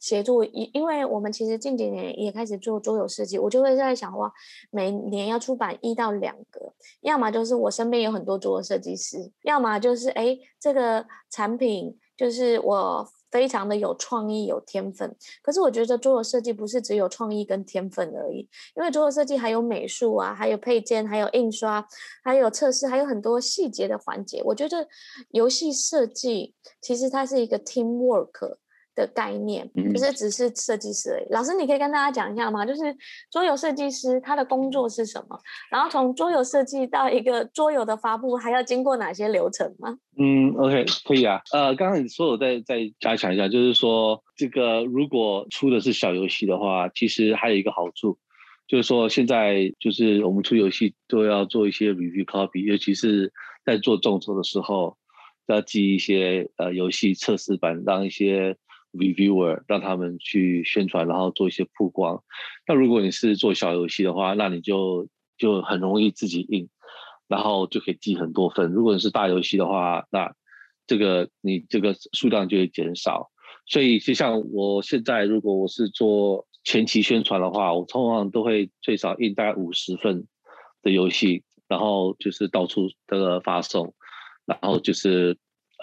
[0.00, 0.42] 协助。
[0.44, 4.32] 因因为我们其实近几年也开始做桌游设计，我就会在想哇，
[4.70, 13.06] 每年要出版一到两个，要么就是我身边有很多桌游设计师，要么就是哎这个产品就是我。
[13.34, 21.84] 非常的有创意、有天分，可是我觉得桌游设计不是只有创意跟天分而已，因为桌游设计还有美术啊，还有配件，还有印刷，
[22.22, 24.40] 还有测试，还有很多细节的环节。
[24.44, 24.86] 我觉得
[25.30, 28.58] 游戏设计其实它是一个 teamwork，
[28.94, 31.26] 的概念，嗯、不是只是设计师而已。
[31.30, 32.64] 老师，你可以跟大家讲一下吗？
[32.64, 32.96] 就是
[33.30, 35.38] 桌游设计师他的工作是什么？
[35.70, 39.98] 然后从桌游设计到一个桌游的发布，还要经过哪些流程吗？
[40.16, 41.40] 嗯，OK，可以啊。
[41.52, 48.18] 呃，刚刚你说我再再加强一下，就是说这个如果出的是小游戏的话，其实还有一个好处，
[48.68, 53.32] 就是说现在就是我们出游戏都要做一些 review copy，尤其是
[53.64, 54.96] 在做众筹的时候，
[55.46, 58.56] 要寄一些呃游戏测试版，让一些。
[58.94, 62.22] Reviewer 让他们去宣传，然后做一些曝光。
[62.66, 66.68] 那如果你是做小游戏的话，那你就就很容易自己印，
[67.28, 68.72] 然后就可以积很多分。
[68.72, 70.32] 如果你是大游戏的话，那
[70.86, 73.30] 这个你这个数量就会减少。
[73.66, 80.26] 所以就像我现在，如果我是做前期宣传的话，我通常都会最少印大概五十份
[80.82, 83.94] 的游戏，然后就是到处这个发送，
[84.46, 85.36] 然后就是。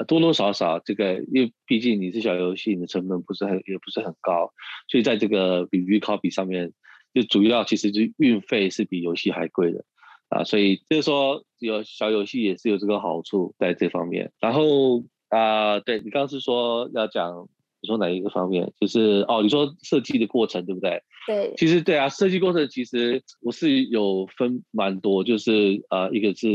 [0.04, 4.52] 多多少少，这个因为毕竟你是小游戏，你的成本不是很也不是很高，
[4.88, 6.72] 所以在这个 review copy 上面，
[7.14, 9.84] 就主要其实就运费是比游戏还贵的
[10.30, 14.32] 啊，所以就是说有小游戏也是有这个好处在这方面。
[14.40, 17.48] 然后啊，对你刚刚是说要讲，
[17.82, 18.72] 你说哪一个方面？
[18.80, 21.02] 就是哦，你说设计的过程对不对？
[21.28, 26.48] 对，其实对啊，设计过程其实我是有分蛮多，就是啊，一个是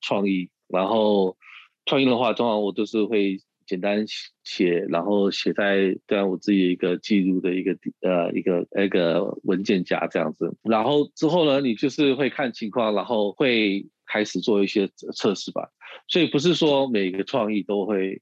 [0.00, 1.36] 创意，然后。
[1.86, 4.04] 创意的话，通常我都是会简单
[4.42, 10.56] 写，然后写在这样我自己一个记录的一个呃一个那个文件夹这样子。
[10.62, 15.68] 然后之后呢，你就是会看情况，然后会开始做一些测试版。
[16.08, 18.20] 所以不是说每个创意都会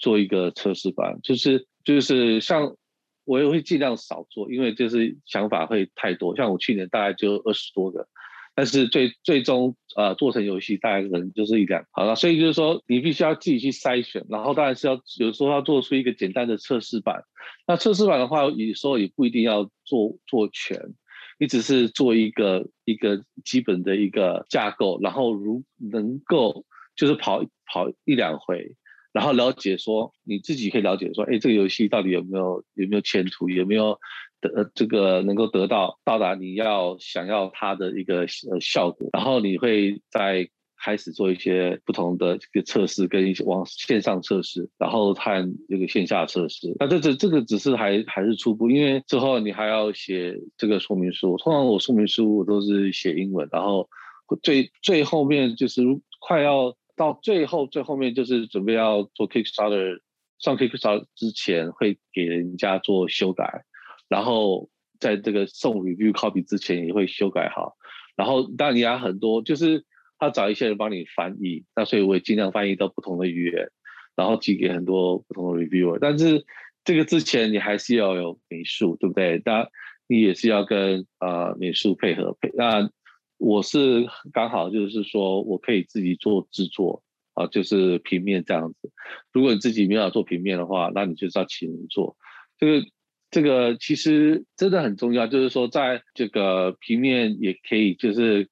[0.00, 2.76] 做一个测试版，就是就是像
[3.24, 6.36] 我也会尽量少做，因为就是想法会太多。
[6.36, 8.08] 像我去年大概就二十多个。
[8.56, 17.22] 但是最最终呃做成游戏大概可能就是一两好了，所以就是说你必须要自己去筛选，然后当然是要有时候要做出一个简单的测试版。
[17.66, 20.80] 那测试版的话，有时候也不一定要做做全，
[21.38, 26.64] 你只是做一个一个基本的一个架构，然后如能够
[26.96, 28.74] 就是跑跑一两回，
[29.12, 33.98] 然后了解说你自己可以了解说，哎，这个游戏到底有没有有没有前途，有没有？
[34.48, 46.76] 得这个能够得到到达你要想要它的一个呃效果，然后你会再开始做一些不同的这个测试，跟一些往线上测试，然后看这个线下测试。
[46.78, 51.36] 那这这这个只是还还是初步，因为之后你还要写这个说明书。
[51.38, 53.88] 通常我说明书我都是写英文，然后
[54.42, 55.82] 最最后面就是
[56.20, 60.00] 快要到最后最后面就是准备要做 Kickstarter，
[60.38, 63.64] 上 Kickstarter 之前会给人家做修改。
[64.08, 67.76] 然后在这个送 review copy 之前也会修改好，
[68.16, 69.84] 然后当然你还很多，就是
[70.18, 73.68] 他找一些人帮你翻译，那所以我也尽量翻译到不同的语言，
[74.14, 75.98] 然后寄给很多不同的 reviewer。
[76.00, 76.46] 但是
[76.84, 79.38] 这个之前你还是要有美术，对不对？
[79.40, 79.68] 当
[80.06, 82.50] 你也是要跟呃美术配合配。
[82.54, 82.88] 那
[83.38, 87.02] 我是刚好就是说我可以自己做制作
[87.34, 88.90] 啊，就是平面这样子。
[89.32, 92.16] 如果你自己没有做平面的话，那你就是要请人做
[92.56, 92.86] 这个。
[93.30, 98.48] 这个其实真的很重要，就是说，在这个平面也可以，就是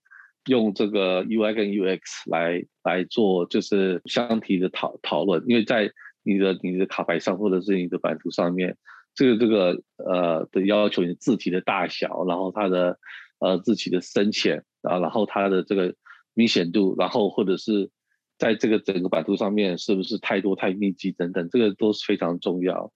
[0.47, 5.43] 用这个 UI 跟 UX 来来做，就是相题的讨讨论。
[5.47, 5.91] 因为在
[6.23, 8.77] 你的你的卡牌上，或者是你的版图上面，
[9.15, 12.99] 这个这个呃的要求，你字体的大小，然后它的
[13.39, 15.95] 呃字体的深浅啊，然后它的这个
[16.35, 17.91] 明显度，然后或者是
[18.39, 22.93] 在这个整个版图上面是不是太多太密集等等，这个都是非常重要。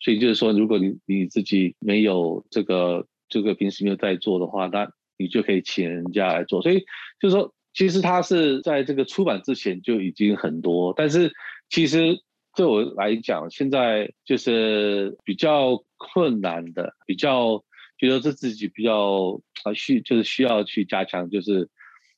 [0.00, 6.62] 所以就是说，如果你你自己没有这个这个平时没有在做的话，那你就可以请人家来做。
[6.62, 6.84] 所以
[7.20, 11.32] 就是说，其实它是在这个出版之前就已经很多，但是
[11.68, 12.20] 其实
[12.54, 17.64] 对我来讲，现在就是比较困难的，比较
[17.98, 21.68] 觉得是自己比较啊需就是需要去加强，就是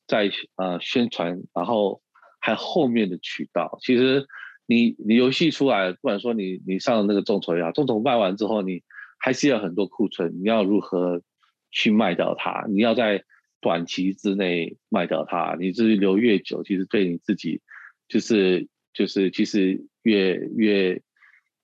[0.07, 2.01] 在呃宣传，然后
[2.39, 4.27] 还后面的渠道，其实。
[4.71, 8.83] 你你游戏出来，不管说你你上那个众筹也好，众筹卖完之后，你
[9.19, 11.21] 还是有很多库存，你要如何
[11.71, 12.65] 去卖掉它？
[12.69, 13.25] 你要在
[13.59, 17.59] 短期之内卖掉它，你至于留越久，其实对你自己
[18.07, 21.01] 就是就是其实越越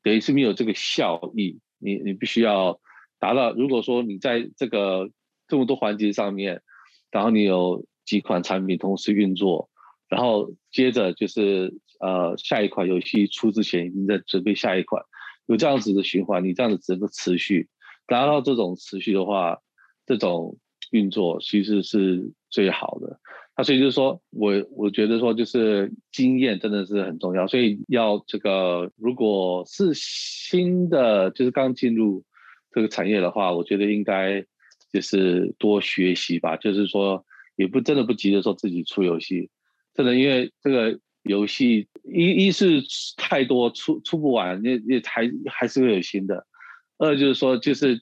[0.04, 1.62] 等于是没有这个效益。
[1.80, 2.82] 你你必须要
[3.20, 5.10] 达到，如果说你在这个
[5.48, 6.62] 这么多环节上面，
[7.10, 9.70] 然后你有几款产品同时运作，
[10.10, 11.74] 然后接着就是。
[12.00, 15.04] 呃，下一款游戏出之前，已经在准备下一款，
[15.48, 17.70] 有这样子的循环，你这样子整个持续。
[18.06, 19.60] 达到这种持续的话，
[20.06, 20.58] 这种
[20.92, 23.20] 运作其实是最好的。
[23.58, 32.24] 那所以就是说我我觉得说就是经验真的是很重要，所以要这个如果是新的就是刚进入
[32.72, 34.46] 这个产业的话，我觉得应该
[34.94, 37.26] 就是多学习吧，就是说
[37.56, 39.50] 也不真的不急着说自己出游戏，
[39.96, 42.82] 真的因为这个游戏一一是
[43.18, 46.46] 太多出出不完，也也还还是会有新的，
[46.98, 48.00] 二就是说就是。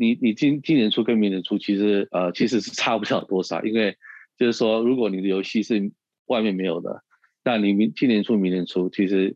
[0.00, 3.96] 你你今今年出跟明年出，其实呃其实是差不了多少，因为
[4.36, 5.90] 就是说，如果你的游戏是
[6.26, 7.02] 外面没有的，
[7.42, 9.34] 那你明今年出明年出，其实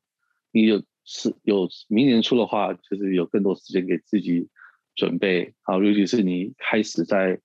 [0.53, 4.49] 你有是有明年出的话，就是有更多时间给自己
[4.95, 7.41] 准备好，尤其是你开始在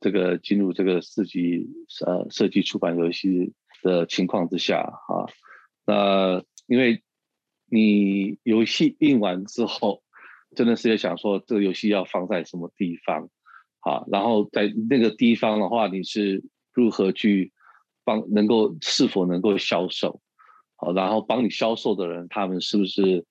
[0.00, 1.68] 这个进入这个四级
[2.04, 3.52] 呃设计出版游戏
[3.86, 5.30] 的情况之下啊，
[5.86, 7.02] 那因为
[7.70, 10.02] 你游戏印完之后。
[10.54, 13.28] 真的是在想说，这个游戏要放在什么地方，
[13.80, 17.52] 好，然后在那个地方的话，你是如何去
[18.04, 20.22] 帮，能够是否能够销售，
[20.76, 23.26] 好，然后帮你销售的人，他们是不是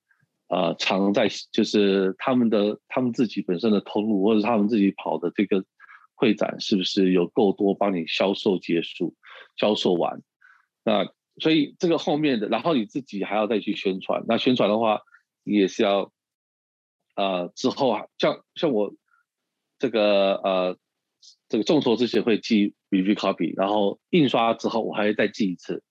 [0.50, 5.64] 呃常在，就是他们的他们自己本身的通路，或者他们自己跑的这个
[6.14, 9.16] 会展，是不是有够多帮你销售结束，
[9.56, 10.22] 销售完，
[10.86, 11.12] 那
[11.42, 15.02] 所以这个后面的，然后你自己还要再去宣传，那宣传的话，
[15.44, 16.14] 你也是要。
[17.18, 18.94] 呃，之后啊，像像我
[19.80, 20.78] 这个呃，
[21.48, 25.82] 这个众筹之前会寄 B B copy，然后印刷之后我还会再寄一次，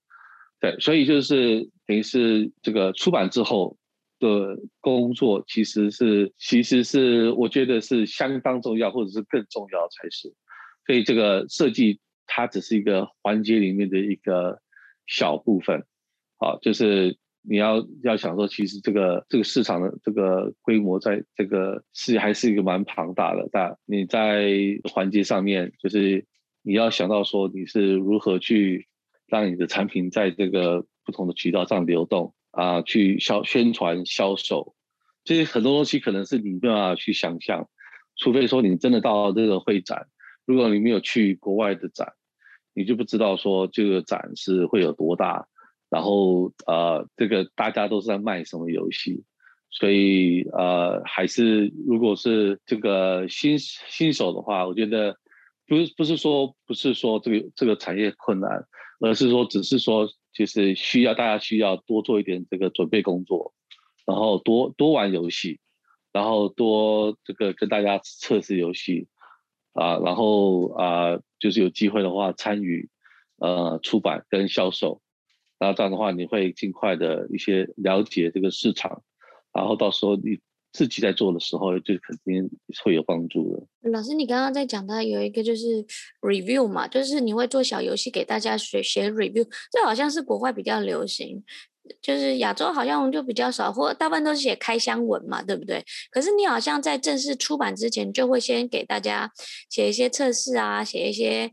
[0.61, 3.78] 对，所以就是等于是这个出版之后
[4.18, 10.34] 的工作，其实是其实是我觉得是相当重要，或者是更重要才是。
[10.86, 14.61] 所以这个设计它只是一个环节里面的一个
[15.07, 15.84] 小部分，
[16.38, 17.18] 好，就是。
[17.46, 23.46] 你要要想说，其实这个这个市场的这个规模，在这个是还是一个蛮庞大的。
[23.52, 24.48] 但你在
[24.90, 26.24] 环节上面，就是
[26.62, 28.88] 你要想到说，你是如何去
[29.26, 34.74] 让你的产品在这个不同的渠道上流动啊，去销宣传销售，
[35.22, 37.68] 这些很多东西可能是你没办法去想象，
[38.16, 40.07] 除非说你真的到这个会展，
[40.46, 42.14] 如果你没有去国外的展，
[42.74, 45.46] 你就不知道说这个展是会有多大。
[45.90, 49.22] 然后呃，这个大家都是在卖什么游戏，
[49.70, 55.16] 所以呃，还是如果是这个新新手的话，我觉得
[55.68, 58.66] 不是不是说不是说这个这个产业困难，
[58.98, 63.54] 而是说只是说就是需要大家需要多做一点这个准备工作，
[64.04, 65.60] 然后多多玩游戏，
[66.12, 69.06] 然后多这个跟大家测试游戏
[69.74, 72.88] 啊，然后啊，就是有机会的话参与
[73.38, 75.02] 呃出版跟销售。
[75.58, 79.02] 然后这样的话，你会尽快的一些了解这个市场，
[79.52, 80.38] 然后到时候你
[80.72, 82.50] 自己在做的时候，就肯定
[82.82, 83.90] 会有帮助的。
[83.90, 85.84] 老师，你刚刚在讲到有一个就是
[86.20, 91.42] review 嘛，就是你会做小游戏给大家学学 review，这好像是国外比较流行，
[92.01, 95.85] 就是亚洲好像就比较少，或大部分都是写开箱文嘛，对不对？
[96.11, 99.30] 可是你好像在正式出版之前，就会先给大家
[99.68, 101.51] 写一些测试啊，写一些。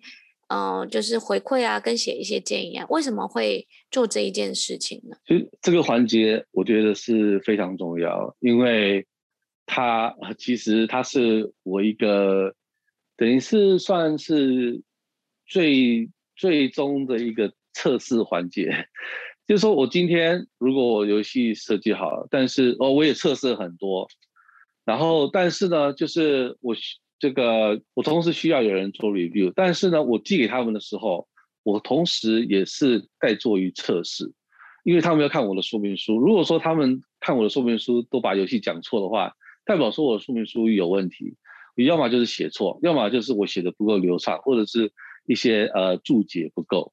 [0.54, 5.16] 嗯，就是回馈啊，跟写一些建议啊，为什么会做这一件事情呢？
[5.26, 9.08] 其实这个环节我觉得是非常重要，因为
[9.66, 12.54] 它其实它是我一个
[13.16, 14.82] 等于是算是
[15.48, 18.90] 最最终的一个测试环节，
[19.48, 24.08] 就是说我今天如果我游戏设计好了，但是哦我也测试了很多，
[24.86, 26.76] 然后但是呢，就是我。
[27.22, 31.28] 这个我同时需要有人做 review，但是呢，我寄给他们的时候，
[31.62, 34.34] 我同时也是在做于测试，
[34.84, 36.18] 因为他们要看我的说明书。
[36.18, 39.34] 如果说他们看我的说明书都把游戏讲错的话，
[39.66, 41.36] 代表说我的说明书有问题，
[41.76, 44.92] 要么就是写错，要么就是我写的不够流畅，或者是
[45.28, 46.92] 一些呃注解不够。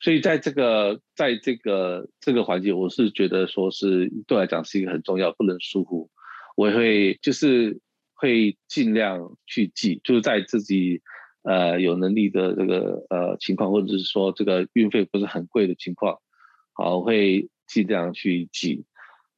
[0.00, 6.10] 所以在这个在这个这个环节，我是觉得说是对我来讲是一个很重要，不能疏忽。
[6.56, 7.80] 我会就是。
[8.18, 11.02] 会尽量去寄，就是在自己
[11.42, 16.18] 呃有能力的这个呃情况，或者是说这个运费不是很贵的情况，
[16.72, 18.86] 好，会尽量去寄。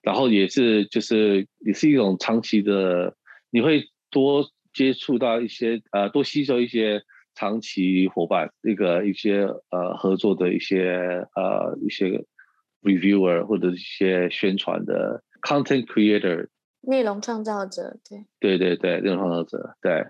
[0.01, 3.17] 然后也是就是也是一种长期的，
[3.51, 3.83] 你会
[4.13, 7.03] 多接触到一些呃多吸收一些
[7.39, 12.25] 长期伙伴，那个一些呃合作的一些呃一些
[12.83, 16.49] reviewer 或者一些宣传的 content creator。
[16.81, 20.05] 内容创造者，对，对对对，内容创造者，对，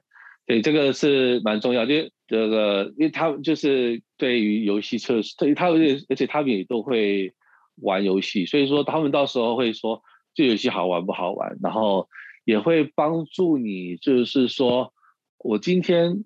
[0.46, 7.34] 对，这个是蛮重要，因为这个，因为他们就是对于游戏测试，对，他们而且他们也都会
[7.82, 10.02] 玩游戏，所以说他们到时候会说
[10.34, 12.08] 这游戏好玩不好玩，然后
[12.46, 14.94] 也会帮助你，就是说
[15.38, 16.24] 我今天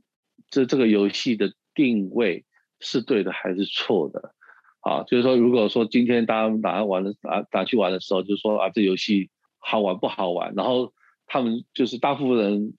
[0.53, 2.45] 这这个游戏的定位，
[2.79, 4.35] 是对的还是错的。
[4.83, 10.55] 啊，就是说，如果说今天大家打玩的打打去玩的时候，就说啊，这游戏好玩不好玩？
[10.57, 10.93] 然后
[11.27, 12.75] 他们就是大部分人，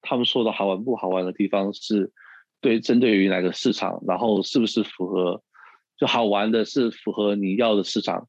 [0.00, 2.10] 他们说的好玩不好玩的地方是
[2.62, 5.42] 对针对于哪个市场，然后是不是符合
[5.98, 8.28] 就好玩的是符合你要的市场，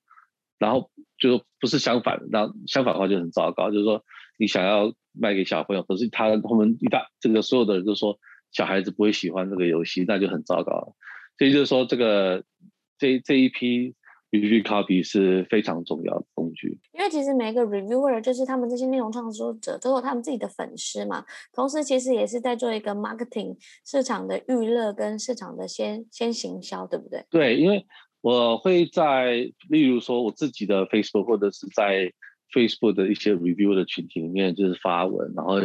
[0.60, 3.72] 然后就不是相反，那相反的话就很糟糕。
[3.72, 4.04] 就是说
[4.38, 8.20] 你想要卖给小朋友，可是他他们一大这个所有的人都说
[8.52, 10.94] 小孩子不会喜欢这个游戏，那就很糟糕了。
[11.38, 12.44] 所以就是说这个。
[13.00, 13.94] 这这一批
[14.32, 21.24] review copy 是非常重要的工具，因为其实每个 reviewer 就是他们这些内容创作者都有他们自己的粉丝嘛，
[21.54, 27.24] 同时其实也是在做一个 marketing 市场的预热跟市场的先先行销，对不对？
[27.30, 27.86] 对，因为
[28.22, 32.12] 我会在例如说我自己的 Facebook 或者是在
[32.52, 35.60] Facebook 的一些 review 的群体里面，就是发文，然后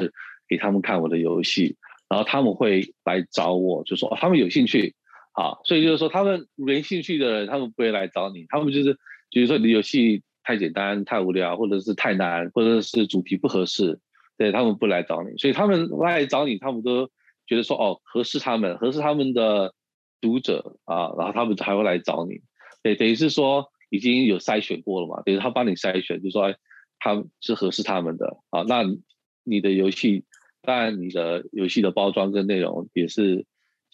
[0.47, 1.78] 给他们看我的游戏，
[2.13, 4.95] 然后他们会来找我，就说，他们有兴趣。
[5.33, 8.45] 好，所以就是说，他们没兴趣的人，他们不会来找你。
[8.51, 8.99] 他们就是，
[9.31, 13.99] 比如说你游戏太简单、太无聊，或者是太难，或者是主题不合适，
[14.37, 15.35] 对，他们不来找你。
[15.39, 17.07] 所以他们来找你，他们都
[17.47, 19.73] 觉得说，哦，合适他们，合适他们的
[20.21, 22.43] 读者啊，然后他们才会来找你。
[22.83, 26.55] 对，等于是说已经有筛选过了嘛，等于他帮你筛选，就说
[26.99, 28.65] 他是合适他们的啊。
[28.69, 28.85] 那
[29.45, 30.27] 你的游戏，
[30.63, 33.45] 当然你的游戏的包装跟内容也是。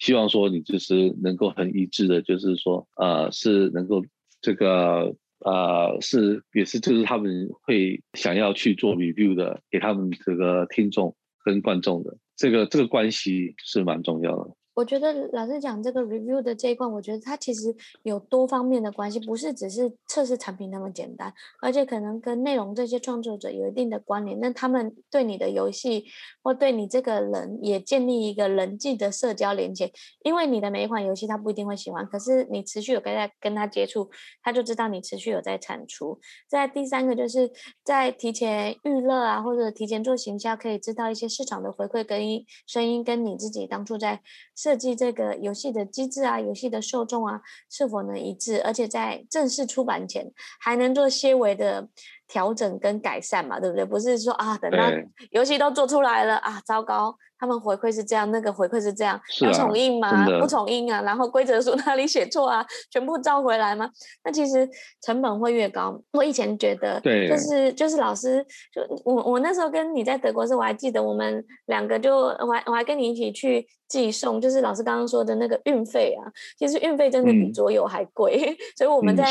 [0.01, 4.05] 希望说你就是能够很一致的，就是说，呃，是能够
[4.41, 14.55] 这个，呃，是也是就是他们会想要去做 review 的，给他们这个听众跟观众的这个这个关系是蛮重要的。
[14.79, 17.75] 我觉得老师讲这个 review 的这一块，我觉得它其实
[18.05, 24.39] 有多方面的关系，不是只是测试产品那么简单，而且可能跟内容这些创作者有一定的关联。
[24.39, 26.05] 那他们对你的游戏
[26.45, 34.09] 或对你这个人也建立一个人际的社交连接，因为你的每一款游戏他不一定会喜欢，可是你持续有跟他跟他接触，
[34.45, 36.21] 他就知道你持续有在产出。
[36.49, 37.51] 在第三个就是
[37.83, 42.21] 在提前预热啊，或者提前做行销，可以知道一些市场的回馈跟
[42.65, 44.21] 声音，跟你自己当初在。
[44.69, 47.41] 设计这个游戏的机制啊，游戏的受众啊，
[47.71, 48.61] 是否能一致？
[48.61, 51.89] 而且在正式出版前，还能做些微的
[52.29, 53.59] 调整跟改善嘛？
[53.59, 53.83] 对不对？
[53.83, 54.91] 不是说啊，等到
[55.31, 57.17] 游戏都做出来了啊，糟糕。
[57.41, 60.27] 他们回馈是这样，那个回馈是这样，要重印吗？
[60.41, 62.67] 不重印啊，然后规则书 哪里写错啊？
[62.91, 63.89] 全部照回来吗？
[64.25, 64.69] 那其实
[65.01, 65.99] 成本会越高。
[66.13, 68.45] 我以前觉得，对，就是就是老师，
[68.75, 76.27] 就我我那时候跟你在德国时，我还记得我们两个就我还我还跟你一起去寄送，就是老师刚刚说的那个运费啊，
[76.59, 78.37] 其实运费真的比桌游还贵。
[78.51, 79.25] 嗯、 所以我们在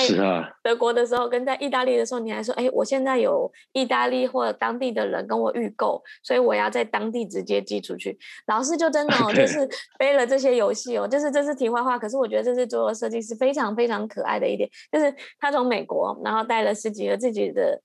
[0.64, 7.96] 德国的时候，跟在意大利的时候，你还说，哎，我现在有意大利或者当地的人跟我预购，所以我要在当地直接寄出。
[7.98, 11.98] 去老师就真的哦， 就是背了这些游戏哦，就是这是题外话。
[11.98, 17.82] 可是我觉得这是桌游设计师非常非常可爱的一点，就是他从美国然后带了十几个自己的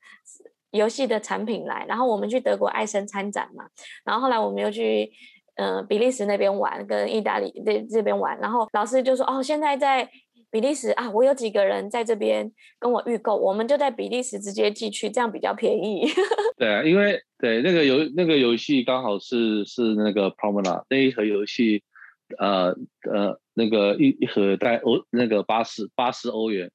[0.71, 3.65] 游戏的产品来，然后我们去德国艾森参展嘛，
[4.05, 5.11] 然后后来我们又去
[5.57, 10.09] 呃比利时那边玩，跟意大利这这边玩，然后老师就说哦，现在在。
[10.51, 16.05] 比利时啊，我有几个人在这边跟我预购，我们就在比利时直接寄去，这样比较便宜。
[16.59, 21.83] 对啊，因为对那个游那个游戏刚好是是那个 p r o m e n a 那一盒游戏，
[22.37, 22.67] 呃
[23.11, 26.71] 呃那个一一盒带欧那个八十八十欧元，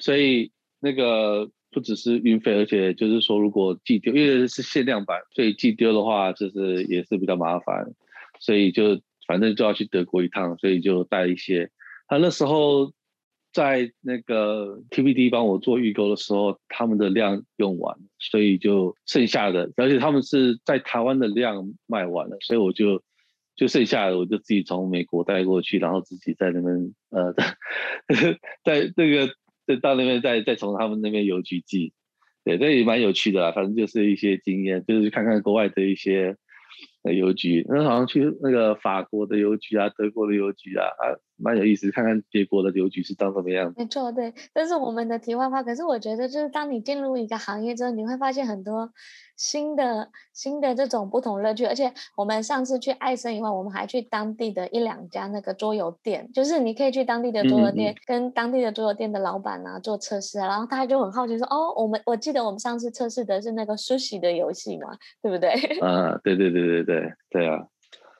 [0.00, 7.92] 所以那个不只是运费，而且就是说如果寄丢，因为是限量版，所以寄丢的话就是也是比较麻烦，
[8.40, 11.70] 所以就反正就要去德国一趟，所以就带一些。
[12.08, 12.92] 他那时候。
[13.52, 23.02] 在那个 TPD 帮我做预购的时候，他们的量用完，所以就剩下的，而且他们是在台湾的量卖完了，所以我就
[23.56, 27.34] 就剩下的，我就自己从美国带过去，然后自己在那边呃，
[28.62, 29.34] 在这个
[29.76, 31.92] 到那边再再从他们那边邮局寄，
[32.44, 36.36] 对，这也蛮有趣的啦，反正就是一些经验，就是看看国外的一些。
[37.02, 43.80] 邮局，那好像去那个法国的邮局啊，德国的邮局啊，啊，蛮有意思，看看别国的邮局是长什么样子。
[43.80, 45.62] 没错，对，这是我们的题外话。
[45.62, 48.92] 可是我觉得，就是当你进入一个行业之后，你会发现很多
[49.40, 51.64] 新的新的这种不同乐趣。
[51.64, 60.46] 而且我们上次去爱森以外，我们还去当地的一两家那个桌游店，就是你可以去当地的桌游店，嗯、跟当地的桌游店的老板啊做测试啊。
[60.46, 64.88] 然后他就很好奇说：“哦，我们我记得我们上次测试的是那个 Sushi 的游戏嘛，
[65.22, 67.00] 对不对？”啊，对对对对对。
[67.30, 67.66] 对 对啊，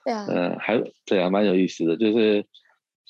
[0.03, 2.43] 对啊，嗯，还对啊，蛮有意思的，就是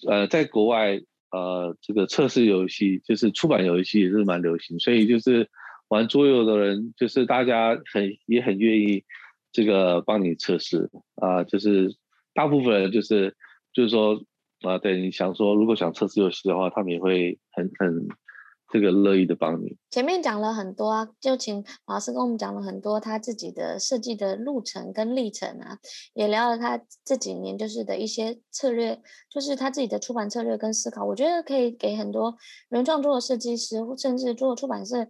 [0.09, 0.99] 呃，在国外
[1.31, 5.49] 呃，这个测试游戏就是出版游戏也是蛮流行，所以就是
[5.91, 9.03] 玩桌游的人，就是大家很也很愿意
[9.51, 11.93] 这个帮你测试啊，就是
[12.33, 13.35] 大部分人就是
[13.73, 14.19] 就是说
[14.61, 18.07] 啊，对，你想说如果想测试游戏的话，他们也会很很。
[18.73, 19.75] 这个乐意的帮你。
[19.89, 25.77] 前面讲了很多啊，就请老师跟我们讲了很多他自己的设计的路程跟历程啊，
[26.13, 31.03] 也聊了他这几年就是的一些策略，就是他自己的出版策略跟思考。
[31.03, 32.37] 我觉得可以给很多
[32.69, 35.05] 原创作的设计师，甚至做出版社。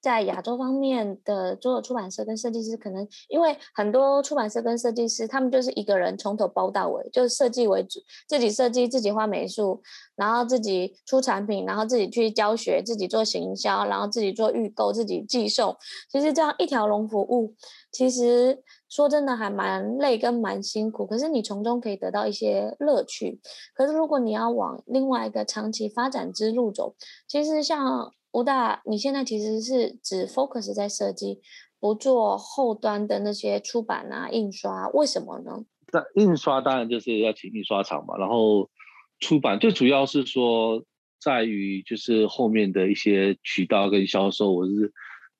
[0.00, 9.82] 在亚洲方面的所有出版社跟设计师，可能因为很多出版社跟设计师，他们就是一个人从头包到尾，就是设计为主，自己设计，自己画美术，
[10.16, 15.76] 然后自己出产品，然后自己去教学，自己做行销，然后自己做预购，自己寄送。
[16.10, 17.54] 其实这样一条龙服务，
[17.92, 23.40] 其实说真的还蛮累跟蛮辛苦，可是你从中可以得到一些乐趣。
[23.74, 26.94] 可是如果你要往另外一个长期发展之路走，
[27.26, 28.12] 其实像。
[28.38, 31.40] 吴大，你现在其实是只 focus 在设计，
[31.80, 35.64] 不做后端的那些出版啊、印刷，为什么呢？
[35.92, 38.70] 那印刷当然就是要请印刷厂嘛，然后
[39.18, 40.84] 出版最主要是说
[41.20, 44.92] 在于就是后面的一些渠道跟销售，我是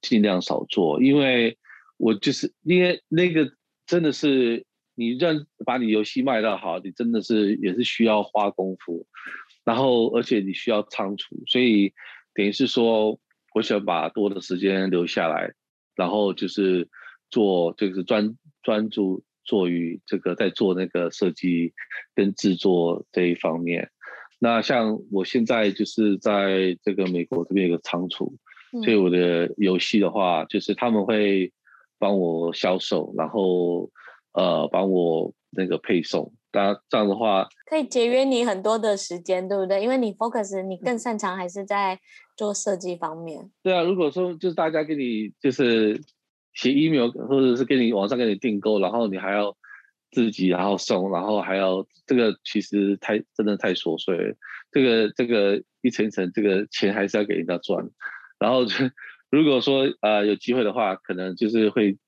[0.02, 1.56] 尽量少做，因为
[1.98, 3.48] 我就是因为那个
[3.86, 9.06] 真的是你让把你游戏卖到好，你真的是也是需要花功夫，
[9.62, 11.92] 然后而且你需要仓储，所以。
[12.38, 13.18] 等于是说，
[13.52, 15.54] 我想把多的时间留下来，
[15.96, 16.88] 然后就是
[17.32, 21.74] 做，就是专专注做于这个，在做那个设计
[22.14, 23.90] 跟制作这一方面。
[24.38, 28.36] 那像我现在就是在这个美国这边有个仓储，
[28.84, 31.52] 所以我的游戏的话，就是他们会
[31.98, 33.90] 帮我销售，然后
[34.30, 36.32] 呃帮我那个配送。
[36.52, 39.82] 那这样的话，可以节约你很多的时间，对不对？
[39.82, 42.00] 因为你 focus，你更擅长还是在
[42.36, 43.50] 做设计方面。
[43.62, 46.00] 对啊，如果说就是大家给你就是
[46.54, 49.54] 写 email，或者是给你网上给你订购，然后你还要
[50.10, 54.34] 自己然后送，然后还要这个其实太真的太琐碎了。
[54.72, 57.86] 这个这个一层一层，这个钱还是要给人家赚。
[58.38, 58.74] 然后就
[59.30, 61.98] 如果说呃有机会的话，可能就是会。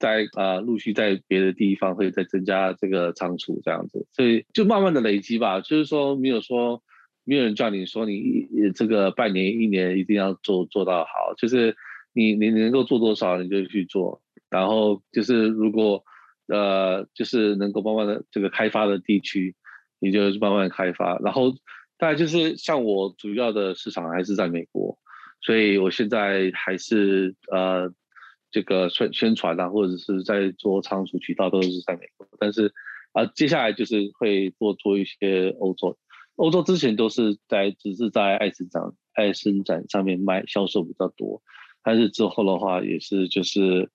[0.00, 5.60] 在啊，陆续在别的地方会再增加这个仓储这样子，所以就慢慢的累积吧。
[5.60, 6.82] 就是说，没有说
[7.24, 11.76] 没有人叫你说你这个半年一年一定要做做到好，就是
[12.14, 14.22] 你你能够做多少你就去做。
[14.48, 16.02] 然后就是如果
[16.48, 19.54] 呃就是能够慢慢的这个开发的地区，
[20.00, 21.18] 你就慢慢开发。
[21.18, 21.52] 然后
[21.98, 24.98] 大概就是像我主要的市场还是在美国，
[25.42, 27.92] 所以我现在还是呃。
[28.50, 32.26] 这个宣宣传啊，或者是在做仓储渠道，都是在美国。
[32.38, 32.72] 但是
[33.12, 35.96] 啊，接下来就是会多做一些欧洲。
[36.36, 38.82] 欧洲之前都是在只是在爱生展、
[39.12, 41.42] 爱生展上面卖销售比较多，
[41.82, 43.90] 但是之后的话也是就是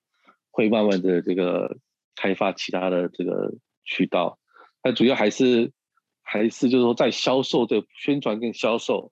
[0.52, 1.78] 会慢慢的这个
[2.16, 4.38] 开发其他的这个渠道。
[4.82, 5.72] 但主要还是
[6.22, 9.12] 还是就是说在销售的宣传跟销售，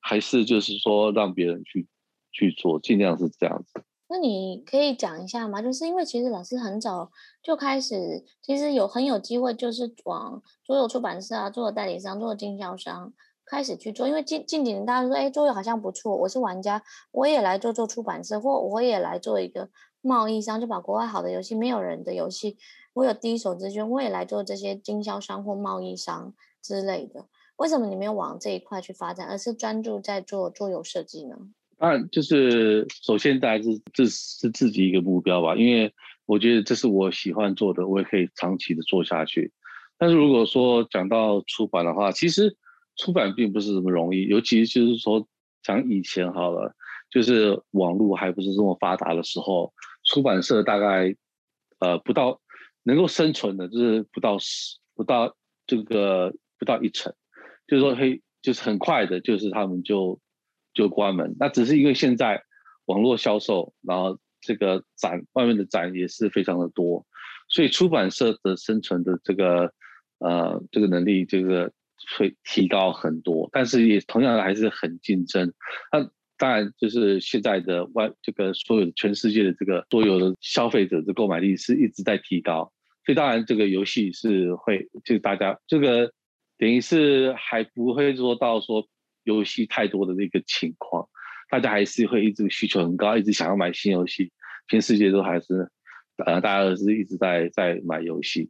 [0.00, 1.86] 还是就是说让别人去
[2.30, 3.84] 去做，尽量是这样子。
[4.12, 5.62] 那你可以讲一下吗？
[5.62, 7.10] 就是因为其实老师很早
[7.42, 13.14] 就开始，其实有很有机会，就是往桌游出版社啊，做代理商，做经销商
[13.46, 14.06] 开始去做。
[14.06, 19.70] 因为近近几年大家说，哎，桌游好像不错，我是玩家，我也来做做出版社，或我也来做一个
[20.02, 22.58] 贸易商，就把国外好的游戏、没有人的游戏，
[22.92, 27.24] 我有第一手资讯，我也来做这些经销商或贸易商之类的。
[27.56, 31.36] 为什么你没有往这一块去发展，而是专注在做桌游设计呢？
[31.82, 35.92] 当然，就是首先，大家是这是自己一个目标吧，因为
[36.26, 39.50] 我觉得这是我喜欢做的，我也可以长期的做下去。
[39.98, 42.56] 但是如果说讲到出版的话，其实
[42.94, 45.26] 出版并不是这么容易，尤其就是说
[45.64, 46.72] 讲以前好了，
[47.10, 49.74] 就是网络还不是这么发达的时候，
[50.04, 51.12] 出版社大概
[51.80, 52.40] 呃不到
[52.84, 55.34] 能够生存的，就是不到十不到
[55.66, 57.12] 这个不到一成，
[57.66, 60.20] 就是说嘿，就是很快的，就是他们就。
[60.74, 62.42] 就关门，那只是因为现在
[62.86, 67.06] 网络销售，然后这个展外面的展也是非常的多，
[67.48, 69.72] 所以出版社的生存的这个
[70.18, 71.72] 呃这个能力这个
[72.16, 75.52] 会提高很多，但是也同样的还是很竞争。
[75.92, 82.72] 那当然就是现在的外这个所有全世界的这个所有的消费者的购买力是一直在提高，
[83.04, 86.12] 所以当然这个游戏是会就大家这个
[86.58, 88.88] 等于是还不会做到说。
[89.24, 91.08] 游戏太多的那个情况，
[91.50, 94.32] 大家还是会一直需求很高，一直想要买新游戏。
[94.68, 95.70] 全世界都还是，
[96.24, 98.48] 呃，大家都是一直在在买游戏。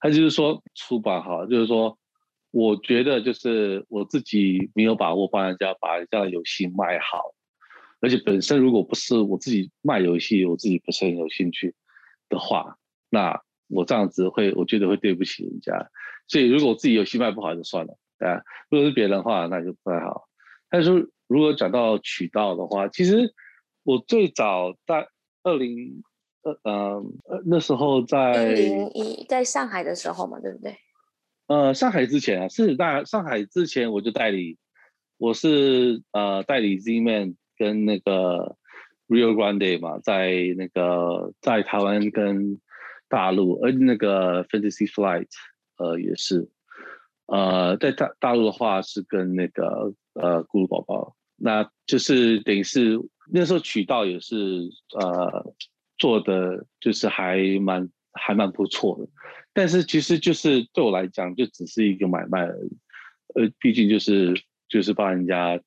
[0.00, 1.96] 他就是说出版哈，就是说，
[2.50, 7.32] 我觉得就是我自己没有把握帮人家把这样的游戏卖好，
[8.00, 11.74] 而且本身如果不是我自己卖游戏，我自己不是很有兴趣
[12.28, 12.76] 的话，
[13.08, 15.90] 那我这样子会，我觉得会对不起人家。
[16.26, 18.40] 所以如果我自己游戏卖不好就算了，啊。
[18.70, 20.28] 如果是别人的话，那就不太好。
[20.70, 23.34] 但是如果讲到渠道的话，其实
[23.82, 25.08] 我最早在
[25.42, 26.02] 二零
[26.42, 30.76] 呃呃那时候在一在上海的时候嘛，对不对？
[31.48, 34.58] 呃，上海之前啊，是大上海之前我就代理，
[35.16, 38.56] 我是呃代理 Z-Man 跟那个
[39.06, 42.60] Rio Grande 嘛，在那个在台湾跟
[43.08, 45.28] 大陆，而那个 Fantasy Flight
[45.78, 46.50] 呃也是，
[47.26, 52.98] 呃在大大陆的话是跟那个呃咕噜宝宝，那就是等于是
[53.32, 54.36] 那时候渠道也是
[54.98, 55.54] 呃
[55.98, 59.08] 做的就是还蛮还蛮不错的。
[59.52, 62.76] 但是其实就是对我来讲，就只是一个买卖而已，
[63.34, 64.34] 呃，毕竟就是
[64.68, 65.60] 就是帮人家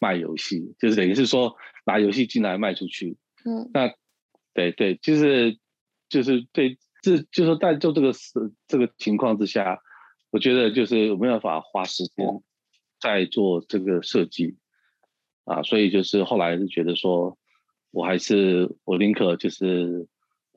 [0.00, 1.54] 卖游戏，就是等于是说
[1.86, 3.94] 拿游戏进来卖出去，嗯，那
[4.54, 5.56] 对对，就是
[6.08, 8.32] 就是对，这就是说在就这个事
[8.66, 9.78] 这个情况之下，
[10.30, 12.26] 我觉得就是没有办法花时间
[13.00, 14.56] 在做这个设计，
[15.44, 17.36] 啊，所以就是后来是觉得说，
[17.90, 20.06] 我还是我宁可就是。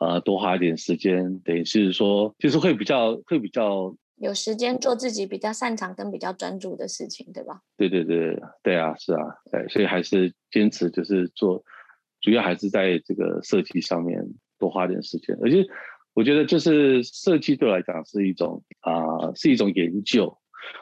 [0.02, 7.62] 呃，多花一点时间，等于是说，就是会比较会比较有时间做自己比较擅长跟比较专注的事情，对吧？
[7.78, 11.64] 对对对对啊，是啊，对，所以还是坚持就是做，
[12.20, 14.26] 主要还是在这个设计上面
[14.58, 15.38] 多花点时间。
[15.40, 15.64] 而且
[16.14, 20.38] 我觉得就是设计对我来讲是一种啊、呃，是一种研究。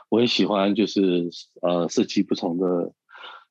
[0.10, 1.30] 我很喜欢就是
[1.62, 2.94] 呃设计不同的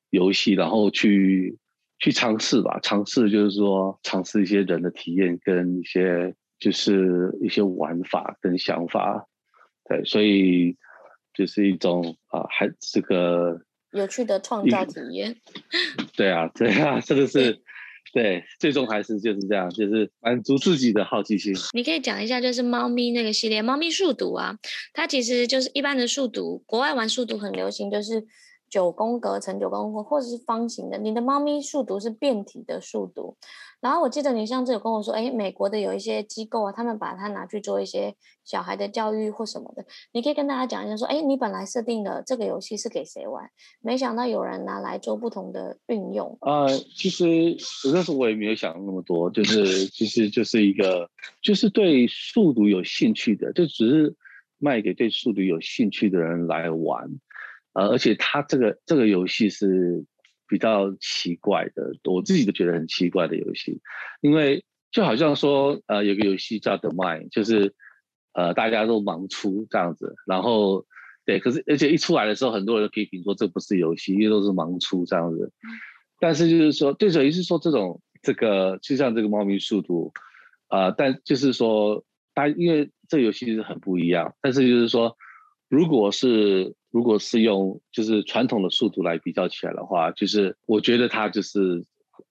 [0.09, 1.57] 游戏，然后去。
[2.01, 9.27] 去尝试吧，尝试就是说尝试一些人的体验跟一些就是一些玩法跟想法，
[9.83, 10.77] 对，所以
[11.33, 13.59] 就是一种啊，还这个
[13.91, 15.35] 有趣的创造体验。
[16.15, 17.61] 对啊，对啊，这个是
[18.13, 21.53] 对，最终还是就是这样，就是满足自己的好奇心。
[21.73, 24.57] 你可以讲一下，就是猫咪那个系列，猫咪数独啊，
[24.93, 28.25] 它其实就是一般的数独，国外玩数独很流行，就是。
[28.69, 30.97] 九宫格乘九宫格，或者是方形的。
[30.97, 33.35] 你的猫咪数独是变体的数独。
[33.81, 38.13] 然后我记得你上次有跟我说，哎，美国的有一些机构啊，他们把它拿去做一些
[38.43, 39.85] 小孩的教育或什么的。
[40.11, 43.49] 你可以跟大家讲一下，说，哎，你本来设定的这个游戏是给谁玩？
[43.81, 46.37] 没想到有人拿来做不同的运用。
[46.41, 47.25] 呃，其实
[47.93, 51.09] 那时候我也没有想那么多，就是其实就是一个，
[51.41, 54.13] 就是对数独有兴趣的，就只是
[54.57, 57.09] 卖给对数独有兴趣的人来玩。
[57.79, 60.03] 呃，而且它这个这个游戏是
[60.49, 63.79] 比较奇怪的，我自己都觉得很奇怪的游戏，
[64.19, 67.73] 因为就好像说，呃，有个游戏叫 The Mind，就是
[68.33, 70.85] 呃大家都盲出这样子，然后
[71.25, 75.53] 对，可是而且一出来的时候，很多人都批评说这不是游戏，因为都是盲出这样子。
[76.19, 80.11] 但是就是说，对手于是说这种这个就像这个猫咪速度，
[80.67, 82.03] 啊、呃，但就是说
[82.35, 85.15] 它因为这个游戏是很不一样，但是就是说，
[85.69, 91.85] 如果是如果是用就是传统的速度来比较起来的话，就是我觉得它就是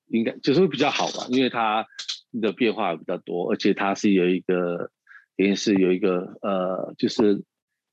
[0.09, 1.86] 应该就是会比较好吧，因为它
[2.43, 4.91] 的变化比较多，而且它是有一个
[5.36, 7.36] 等于是有一个呃，就是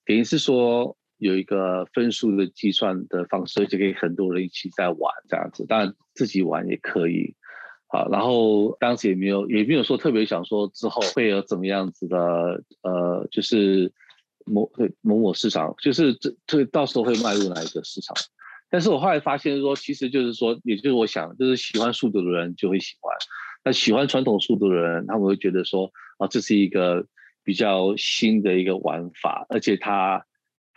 [0.04, 7.36] 等于是说有一个分数的计算的方式，而且可以很多人一起在玩这样子，当然自己玩也可以。
[7.88, 12.18] 好，然后当时也没有也没有说特别想说之后会有怎么样子的
[12.82, 13.93] 呃，就是。
[14.46, 14.72] 某
[15.02, 18.16] 某某市场，就是这这到时候会迈入哪一个市场？
[18.70, 23.16] 但是我后来发现说，其实就是说，也就是我想，就是喜欢速度的人就会喜欢，
[23.64, 27.06] 那喜欢传统速度的人，他们会觉得说，啊，这是一个
[27.43, 30.26] 比较新的一个玩法，而且它，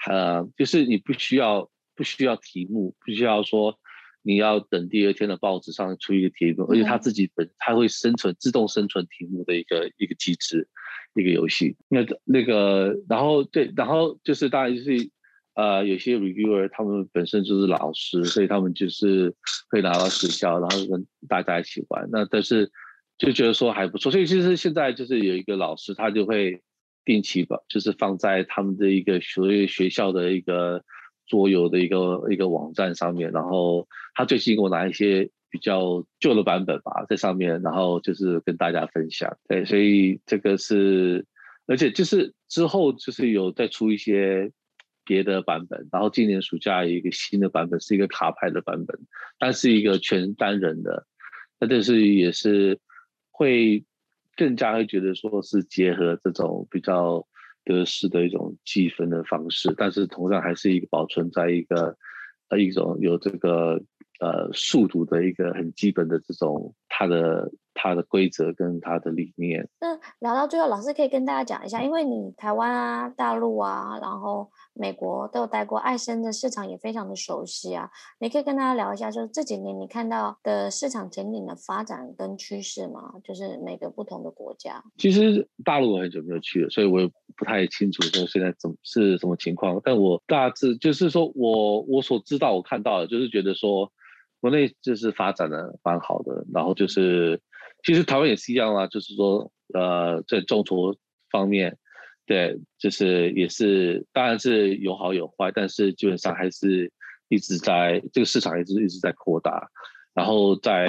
[0.07, 3.79] 呃，就是你不需要不需要题目，不需要说
[4.23, 10.69] 你要等第二天的报纸上出一个题目，而且它自己本它会生存自动生存题目的一个一个机制。
[11.15, 15.11] 一个游戏，那那个，然后对，然后就是当然就是，
[15.55, 19.35] 呃，有些 reviewer 他们本身就是老师，所以他们就是
[19.71, 22.09] 会拿到学校，然后跟大家一起玩。
[22.13, 22.71] 那但是
[23.17, 26.63] 就觉得说还不错，所以其实现在就是有一个老师，他就会
[27.05, 30.85] 定期吧，就是放在他们的一个所谓学校的一个
[31.27, 35.31] 桌游的一个一个网站上面，然后他最近给我拿一些。
[35.51, 39.37] 比较旧的版本吧，在上面，然后就是跟大家分享。
[39.49, 41.25] 对，所以这个是，
[41.67, 44.53] 而且就是之后就是有再出一些
[45.05, 48.99] 别的版本，然后今年暑假有一个新的版本，是一个卡牌的版本，
[49.39, 51.07] 但是一个全单人的，
[51.59, 52.79] 那但是也是
[53.31, 53.85] 会
[54.37, 57.27] 更加会觉得说是结合这种比较
[57.65, 61.97] 得失的一种计分的方式，但是同样还是一个保存在一个
[62.49, 63.83] 呃一种有这个。
[64.19, 67.51] 呃速读的一个很基本的这种它的。
[67.81, 69.69] 它的规则跟它的理念。
[69.81, 77.89] 那聊到最后，老师可以跟大家讲一下，因为你台湾啊、大陆啊，然后美国都有待过，爱生的市场也非常的熟悉啊。
[78.19, 83.13] 你可以跟大家聊一下，就是这几年你看到的市场前景的发展跟趋势吗？
[83.23, 84.83] 就是每个不同的国家。
[84.97, 89.81] 其实大陆我很久没有去了，所以我也不太清楚说现在怎么是什么情况。
[89.85, 93.89] 但我大致就是说我我所知道我看到的，就是觉得说
[94.41, 97.41] 国内就是发展的蛮好的，然后就是。
[97.85, 100.97] 其实台湾也是一样啊，就是说，呃，在众筹
[101.31, 101.79] 方面，
[102.27, 106.91] 对，就是也是，当然是有好有坏，但是基本上还是
[107.29, 109.71] 一直在这个市场，一直一直在扩大，
[110.13, 110.89] 然后在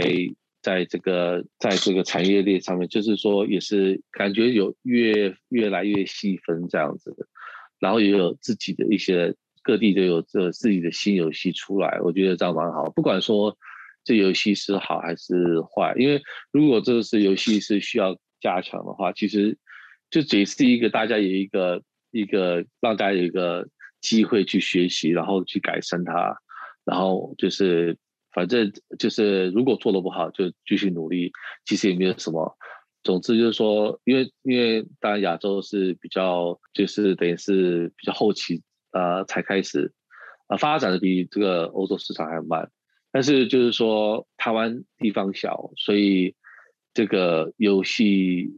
[0.64, 7.28] 在这个在这个产业链上面，就是说也是感觉有越越来越细分这样子的，
[7.78, 9.36] 然后也有自己的一些
[9.70, 13.56] 各地都有这自己的新游戏出来，我觉得这样蛮好，不管说。
[14.06, 15.94] 这游戏是好还是坏？
[15.98, 16.20] 因为
[16.52, 19.56] 如果这个是游戏是需要加强的话，其实
[20.10, 23.68] 就只是一个大家有一个一个让大家有一个
[24.02, 26.36] 机会去学习，然后去改善它，
[26.86, 27.98] 然后就是
[28.32, 31.32] 反正就是如果做的不好就继续努力，
[31.66, 32.58] 其实也没有什么。
[33.04, 39.94] 总之就是说，因为因为当然亚洲是比较就是等于是比较后期呃才开始、
[40.48, 42.72] 呃、发展的比这个欧洲市场还慢。
[43.12, 46.36] 但是就是说，台湾地方小，所以
[46.94, 48.52] 这个游戏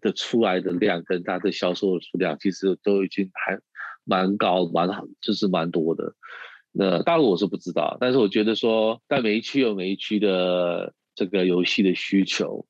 [0.00, 3.58] 的出来的量跟它的销售的数量，其实都已经还
[4.02, 6.14] 蛮高、蛮好，就是蛮多的。
[6.72, 12.66] 那大陆我是不知道，但是我觉得说，在每一区有每一区的这个游戏的需求，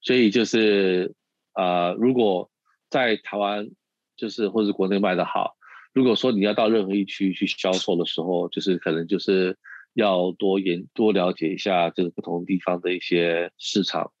[0.00, 1.14] 所以就是、
[1.54, 2.50] 呃，如果
[2.88, 3.68] 在台湾
[4.16, 5.56] 就是或者国内卖的好，
[5.92, 9.56] 如果说你要到任何一区去销售的时候，就是可能就是。
[9.94, 14.12] 要多研多了解一下这个不同地方的一些市场，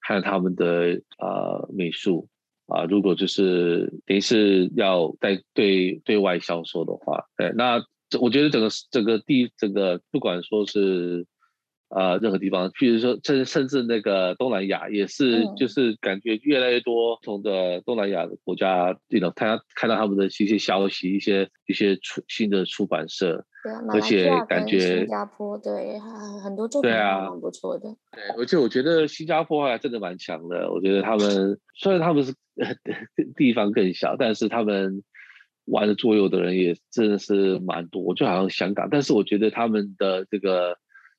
[0.00, 2.28] 还有他们的呃美术
[2.66, 7.82] 啊，如果就是等于是要在对对外销售的话，对，那
[8.20, 11.26] 我觉得整个整个地整个不管说是。
[11.88, 25.96] 啊、呃，任何地方，譬如说，甚甚至那个东南亚也是，就是感觉越来越多不同的东南亚的国家，这种看看到他们的一些消息，一些一些出新的出版社，对啊，而且感觉新加坡对
[26.42, 27.88] 很多作品啊，蛮不错的。
[28.10, 30.68] 对，而且我觉得新加坡还真的蛮强的。
[30.72, 32.34] 我觉得他们虽然他们是
[33.36, 35.04] 地方更小，但是他们
[35.66, 38.88] 玩的桌游的人也真的是蛮多，就好像香港。
[38.90, 40.76] 但是我觉得他们的这个。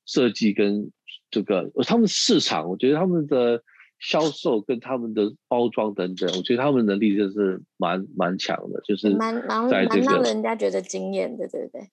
[0.07, 0.89] 设计跟
[1.29, 3.61] 这个，他们市场，我觉得他们的
[3.99, 11.89] 销售跟他们的包装等等，我觉得他们能力就是蛮蛮强的，就是蛮蛮蛮让人家觉得惊艳的，对不对？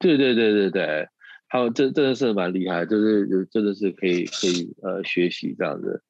[0.00, 1.08] 对对对对对，
[1.48, 6.02] 他们真真的是蛮厉害，就是真的是可以可以呃学习这样子，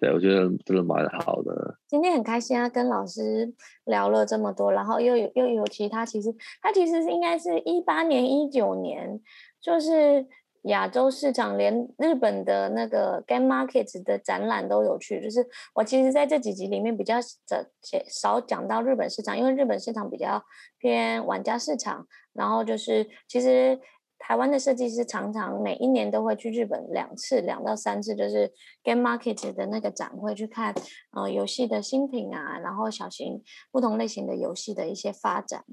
[0.00, 1.76] 对我觉得真的蛮好的。
[1.88, 3.52] 今天很开心啊，跟老师
[3.84, 9.20] 聊了这么多，然后又有又有其他，其实他其实是应该是一八年一九年，
[9.60, 10.26] 就是。
[10.62, 17.62] 亚洲市场连日本的那个 Game Market 的展览都有去，就是我其实在这几集里面比较少
[18.06, 20.42] 少讲到日本市场，因为日本市场比较
[20.78, 23.78] 偏玩家市场，然后就是其实。
[24.18, 28.52] 台湾的设计师常常每一年都会去日本两次，两到三次，就是
[28.82, 30.74] Game Market 的那个展会去看，
[31.12, 35.64] 呃，游戏的新品啊，然后小型不同类型的游戏的一些发展。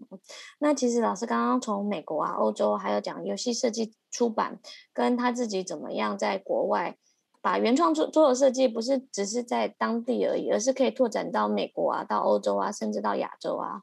[0.59, 4.59] 那其实老师刚刚从美国啊、欧洲，还有讲游戏设计出版，
[4.93, 6.95] 跟他自己怎么样在国外
[7.41, 13.81] 把原创桌桌游设计不是只是在当地而已，而是可以拓展到美国啊、到欧洲啊，甚至到亚洲啊，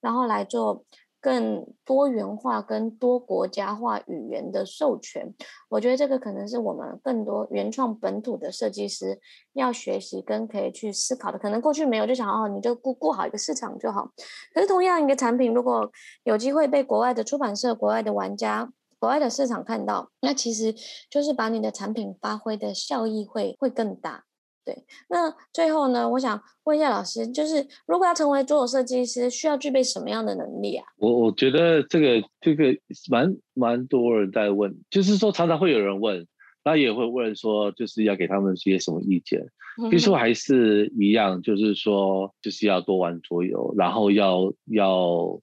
[0.00, 0.84] 然后来做。
[1.24, 5.34] 更多元化跟多国家化语言的授权，
[5.70, 9.18] 我觉得这个可能是我们更多原创本土的设计师
[9.54, 11.38] 要学习跟可以去思考的。
[11.38, 14.10] 可能过去没有，就想哦，你就顾顾好一个市场就好。
[14.52, 15.90] 可是同样一个产品，如果
[16.24, 20.74] 有机会被国外的出版社、国外的玩家、国外的市场看到，那其实
[21.10, 24.24] 就是把你的产品发挥的效益会会更大。
[24.64, 24.74] 对，
[25.10, 30.86] 那最后呢，我想问一下老师，就是如果要成为桌游设计师，需要具备什么样的能力啊？
[30.96, 32.74] 我我觉得这个这个
[33.10, 36.26] 蛮蛮多人在问，就是说常常会有人问，
[36.64, 39.46] 那也会问说，就是要给他们一些什么意见？
[39.90, 45.40] 其实还是一样，就是说就是要多玩桌游，然后要要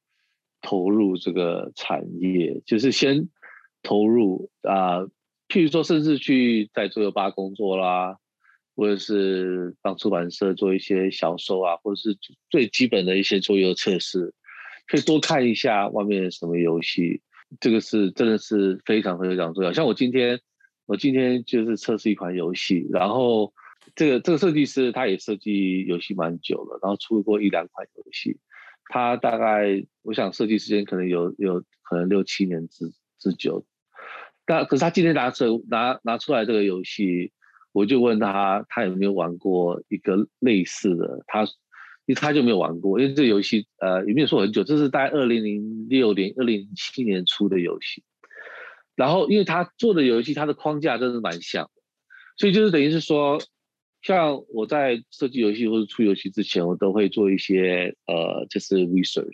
[0.61, 3.29] 投入这个产业，就是先
[3.83, 5.09] 投入啊、呃，
[5.47, 8.17] 譬如说甚至去在桌游吧工作啦。
[8.75, 12.17] 或者是帮出版社做一些销售啊，或者是
[12.49, 14.33] 最基本的一些桌游测试，
[14.87, 17.21] 可以多看一下外面什么游戏，
[17.59, 19.71] 这个是真的是非常非常重要。
[19.73, 20.39] 像我今天，
[20.85, 23.53] 我今天就是测试一款游戏，然后
[23.95, 28.37] 这个这个设计师他也设计游戏蛮久了，然后出过一两款游戏，
[28.85, 33.65] 他大概我想设计时间可能有有可能六七年之之久。
[34.45, 37.31] 但可是他今天拿出拿拿出来这个游戏，
[37.71, 41.45] 我就问他他有没有玩过一个类似的，他。
[42.07, 48.03] 因为他就没有玩过，因为这游戏呃也没有说很久，这是大概二零零六年、二零零七年出的游戏。
[48.95, 51.81] 然后因为他做的游戏，它的框架真的蛮像的，
[52.37, 53.39] 所以就是等于是说，
[54.01, 59.29] 像我在设计游戏或者出游戏之前，我都会做一些呃就是 research，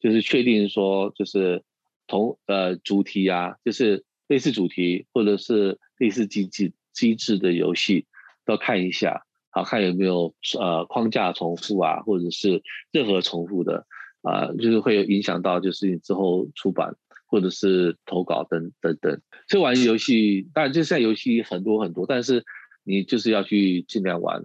[0.00, 1.62] 就是确定说就是
[2.06, 8.06] 同呃主题啊，就是类似主题或者是类似机制机制的游戏
[8.44, 9.24] 都看一下。
[9.50, 13.86] 好看有没有呃框架重复啊，或者是任何重复的
[14.22, 16.94] 啊、就是会有影响到就是你之后出版
[17.26, 19.20] 或者是投稿等等等。
[19.46, 22.44] 这玩游戏当然就现在游戏很多很多，但是
[22.84, 24.44] 你就是要去尽量玩。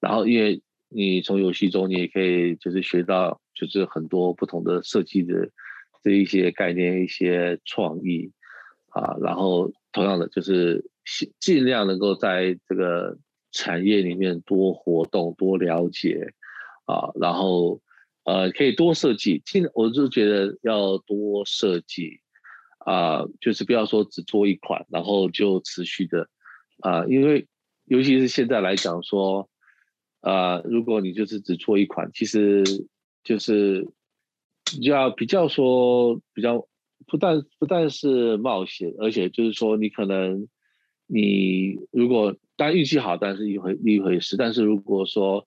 [0.00, 5.50] 然后因为你从游戏中你也可以就是学到就是很多不同的设计的
[6.02, 8.30] 这一些概念、一些创意
[8.90, 9.16] 啊。
[9.20, 10.88] 然后同样的就是
[11.40, 13.18] 尽量能够在这个。
[13.56, 16.34] 产业里面多活动、多了解
[16.86, 17.80] 啊，然后
[18.24, 19.40] 呃可以多设计。
[19.46, 22.18] 尽我就觉得要多设计
[22.78, 26.28] 啊，就是不要说只做一款，然后就持续的
[26.80, 27.46] 啊，因为
[27.84, 29.48] 尤其是现在来讲说
[30.20, 32.64] 啊，如果你就是只做一款，其实
[33.22, 33.86] 就是
[34.80, 36.66] 要比较说比较
[37.06, 40.48] 不但不但是冒险，而且就是说你可能
[41.06, 42.36] 你如果。
[42.56, 44.36] 当然运气好，当然是一回一回事。
[44.36, 45.44] 但是如果说，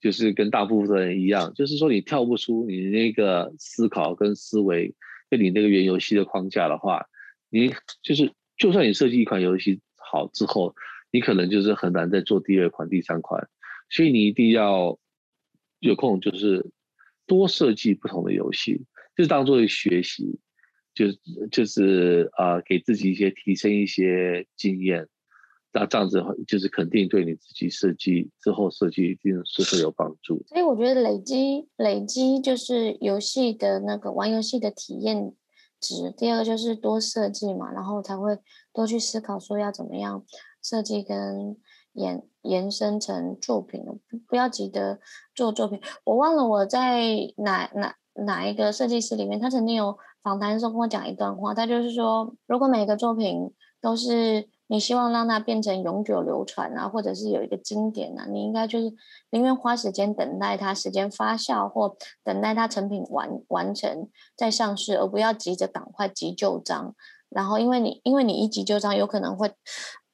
[0.00, 4.92] 就是跟大部分人一样，就是说你跳不出你那个思考跟思维，
[5.30, 7.06] 跟你那个原游戏的框架的话，
[7.48, 10.74] 你就是就算你设计一款游戏好之后，
[11.12, 13.48] 你可能就是很难再做第二款、第三款。
[13.88, 14.98] 所以你一定要
[15.78, 16.72] 有空，就是
[17.24, 18.84] 多设计不同的游戏，
[19.16, 20.40] 就是当做学习，
[20.98, 21.18] 就是
[21.52, 25.06] 就是啊、呃，给自己一些提升一些经验。
[25.72, 30.42] 那这样子就是肯定对你自己设计之后设计一定是会有帮助。
[30.48, 35.32] 所以我觉得累积累积就是游戏的那个玩游戏的体验
[35.78, 36.12] 值。
[36.16, 38.38] 第二个就是多设计嘛，然后才会
[38.72, 40.24] 多去思考说要怎么样
[40.60, 41.56] 设计跟
[41.92, 43.84] 延延伸成作品。
[44.26, 44.98] 不要急着
[45.34, 45.80] 做作品。
[46.04, 47.04] 我忘了我在
[47.36, 47.94] 哪哪
[48.26, 54.48] 哪一个设计师里面，他曾经有访谈的时候跟我讲一段话，他就是说，如果每个作品都是。
[54.70, 58.92] 你希望让它变成永久流传啊，或者是有一个经典啊，你应该就是
[59.30, 66.94] 宁愿花时间等待它时间发酵，或等待它成品完完成再上市，而不要急着赶快急就章。
[67.30, 69.50] 然后，因为你因为你一急就章，有可能会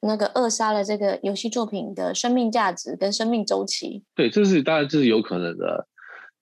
[0.00, 4.05] 那个扼杀了这个游戏作品的生命价值跟生命周期。
[4.14, 5.88] 对，这是当然这是有可能的。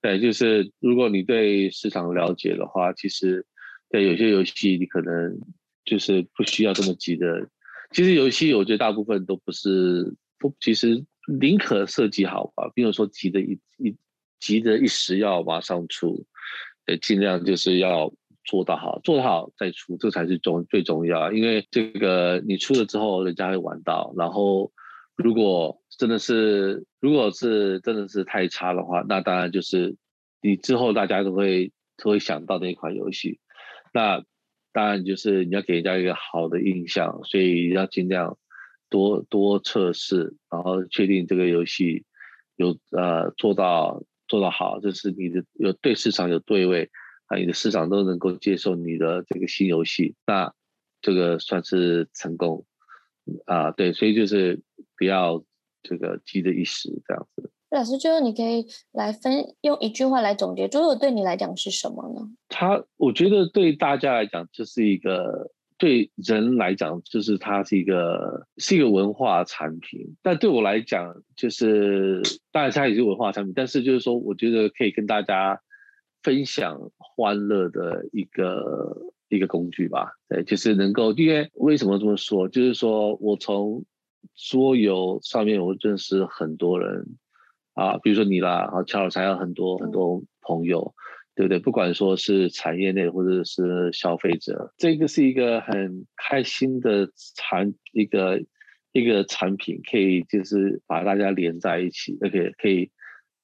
[0.02, 3.46] 对，就是如果你对市场了解的话，其实
[3.92, 5.38] 对有些游戏你可能
[5.84, 7.48] 就是不需要这么急的。
[7.92, 11.04] 其实游戏，我觉得大部分都不是不，其实
[11.38, 13.94] 宁可设计好吧，并没有说急的一一
[14.40, 16.24] 急的一时要马上出，
[16.86, 18.10] 呃，尽量就是要
[18.44, 21.30] 做到好，做得好再出，这才是重最重要。
[21.32, 24.14] 因为这个你出了之后，人家会玩到。
[24.16, 24.72] 然后，
[25.14, 29.94] 如果真的是如果是真的是太差的话，那当然就是
[30.40, 33.38] 你之后大家都会都会想到那一款游戏，
[33.92, 34.24] 那。
[34.74, 38.38] 当然，就是你要给人家一个好的印象，所以要尽量
[38.88, 42.06] 多多测试，然后确定这个游戏
[42.56, 46.90] 有呃做到做到好，就是你的有对市场有对位
[47.26, 50.54] 啊，你的市场都能够接受你的这个新游戏，那
[51.02, 52.64] 这个算是成功
[53.44, 53.72] 啊。
[53.72, 54.62] 对，所以就是
[54.96, 55.44] 不要
[55.82, 57.50] 这个急的一时这样子。
[57.72, 62.20] 老师，最后你可以来分用一句话来总结桌游对你来讲是什么呢？
[62.50, 70.14] 它，我觉得对大家来讲，就是一个对人来讲，就是它是一个是一个文化产品。
[70.20, 72.20] 但对我来讲，就是
[72.50, 75.58] 当然它也是文化产品，但是就是说，我觉得可以跟大家
[76.22, 78.94] 分享欢乐的一个
[79.30, 80.12] 一个工具吧。
[80.28, 82.46] 对，就是能够，因为为什么这么说？
[82.50, 83.82] 就是说我从
[84.36, 87.16] 桌游上面，我认识很多人。
[87.74, 90.94] 啊，比如说你啦，然后乔尔才有很多很多朋友，
[91.34, 91.58] 对不对？
[91.58, 98.40] 不管说是产业内或者是消费者，这个是一个很开心的产一个
[98.92, 102.90] 一个产品，可以就是把大家连在一起，而且可以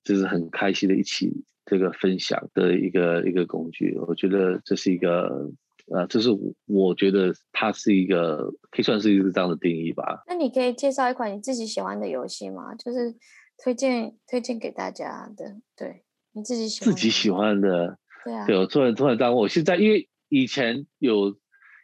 [0.05, 3.97] 就是很开心的一起这个分享的一个一个工具。
[4.07, 5.51] 我觉得这是一个
[5.91, 6.29] 呃，这是
[6.67, 10.23] 我觉得它是一个可以算是一个这样的定义吧。
[10.27, 12.75] 那你可以介绍一款你自己喜欢的游戏吗？
[12.75, 13.15] 就是
[13.63, 16.03] 推荐推荐给大家的，对
[16.33, 21.37] 你自己喜欢自己喜欢的，对啊，对，我突然突然当我现在因为以前有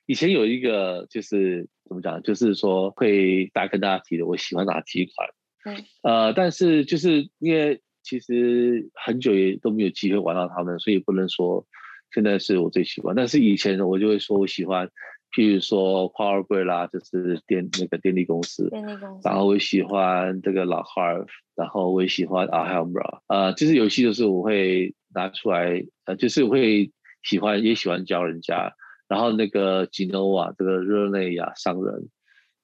[0.07, 5.29] 以前有一个就是怎么讲，就是说会大家跟大家提的，我喜欢哪几款，
[5.64, 11.66] 嗯，呃，但是就是因为其实很久也都没有机会玩到他们，所以不能说。
[12.12, 14.89] 现在是我最喜欢，但是以前我就会说我喜欢，
[15.35, 21.26] 譬如说 Power Grid 啦，就是电那个电力公司，电力公司，然后我喜欢这个老 Harv，
[21.57, 28.72] 然后我也喜欢 Alhambra，呃，就是游戏就是我会拿出来，呃，就是我会喜欢也喜欢教人家，
[29.09, 32.09] 然后那个 Genoa 这个热内亚商人，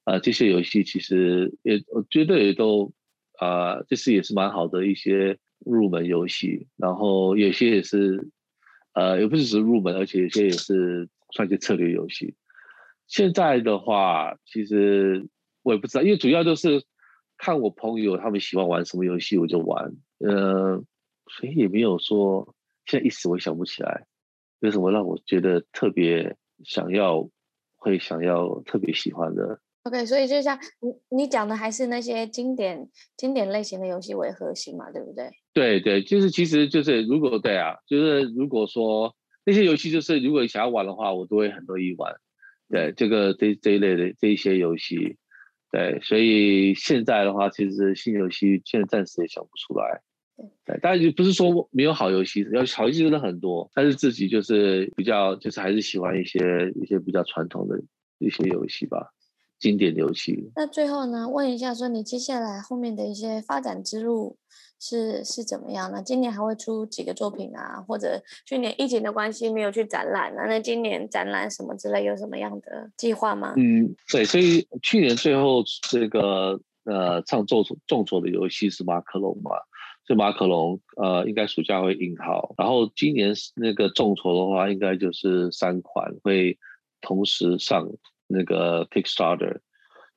[0.05, 2.93] 呃，这些游戏其实也我觉得也都，
[3.39, 8.29] 呃，就是也是蛮好的一些入门游戏，然后有些也是。
[8.93, 12.35] 呃，也不是只是入门，而且有些也是算一些策略游戏。
[13.11, 15.27] 现在的话，其实
[15.63, 16.81] 我也不知道，因为主要就是
[17.37, 19.91] 看我朋友他们喜欢玩什么游戏，我就玩。
[20.19, 20.81] 呃，
[21.27, 22.55] 所以也没有说
[22.85, 24.05] 现在一时我想不起来
[24.61, 27.29] 有什么让我觉得特别想要，
[27.75, 29.59] 会想要特别喜欢的。
[29.83, 35.29] OK，所以就像你你讲的，还是那些经典经典类型的游戏为核心嘛，对不对？
[35.51, 42.15] 对对，就是其实就是如果对啊，就是如果说那些游戏就是如果你想要玩的话，我都会很乐意玩。
[42.71, 45.17] 对，这个这这一类的这一些游戏，
[45.71, 50.01] 对，所以现在的话，其实新游戏现在暂时也想不出来。
[50.65, 57.79] 对，但是就不是说没有好游戏，要好游戏真的很多，但是自己就是比较就是还是喜欢一些一些比较传统的
[58.17, 59.13] 一些游戏吧。
[59.61, 60.51] 经典游戏。
[60.55, 64.35] 那最后呢，问一下，说你接下来后面的一些发展之路
[64.79, 66.01] 是是怎么样呢？
[66.01, 67.79] 今年还会出几个作品啊？
[67.87, 70.47] 或者去年疫情的关系没有去展览啊？
[70.47, 73.53] 那今年展览什么之类有什么样的计划吗？
[73.55, 79.51] 嗯，对，所以去年最后这个呃唱众众筹的游戏是马克龙嘛？
[80.07, 86.57] 这马克龙呃应该暑假会印好，然后今年那个众筹的话，应该就是三款会
[86.99, 87.87] 同时上。
[88.31, 89.59] 那个 Kickstarter，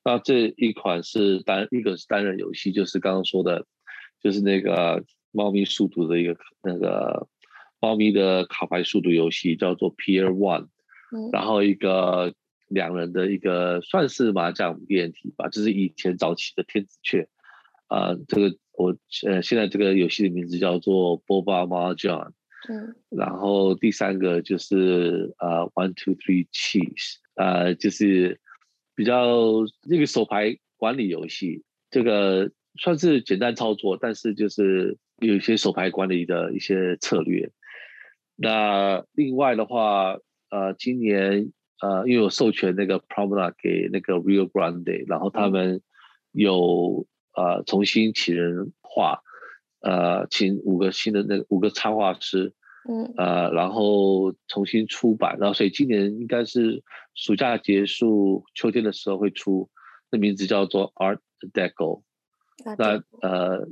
[0.05, 3.67] 那这一款是单一个是单人游戏，就是刚刚说的，
[4.23, 7.27] 就是那个猫咪数独的一个那个
[7.81, 10.69] 猫咪的卡牌数独游戏，叫做 Pier One，
[11.15, 12.33] 嗯，然后一个
[12.69, 17.29] 两人的一个算是麻将练体吧，就是以前早期的天子雀，
[17.89, 18.97] 啊、呃，这个我
[19.27, 22.31] 呃现在这个游戏的名字叫做 Boba Mahjong，
[22.69, 27.17] 嗯，然后第三个就是呃 One Two Three Cheese。
[27.37, 28.41] 呃，就是
[28.95, 29.27] 比较
[29.89, 32.49] 那个手牌管理游戏，这个
[32.79, 37.51] 算是简单操作，但是就是有一些手牌管理的一些策略。
[38.37, 40.17] 那另外的话，
[40.49, 41.51] 呃，今年
[41.83, 45.83] 呃，因为我授权那个 Promena 给那个 Rio Grande，然后他们
[46.31, 47.05] 有
[47.35, 49.23] 呃重新请人画，
[49.85, 52.55] 呃，请五个新的那五个插画师。
[52.87, 56.83] 嗯，呃，然后重新出版，然后所以今年应该是
[57.15, 59.71] 暑假结束，秋天的时候会出，
[60.11, 61.21] 那名字叫做 Art
[61.55, 62.03] Deco。
[62.77, 63.67] 那呃，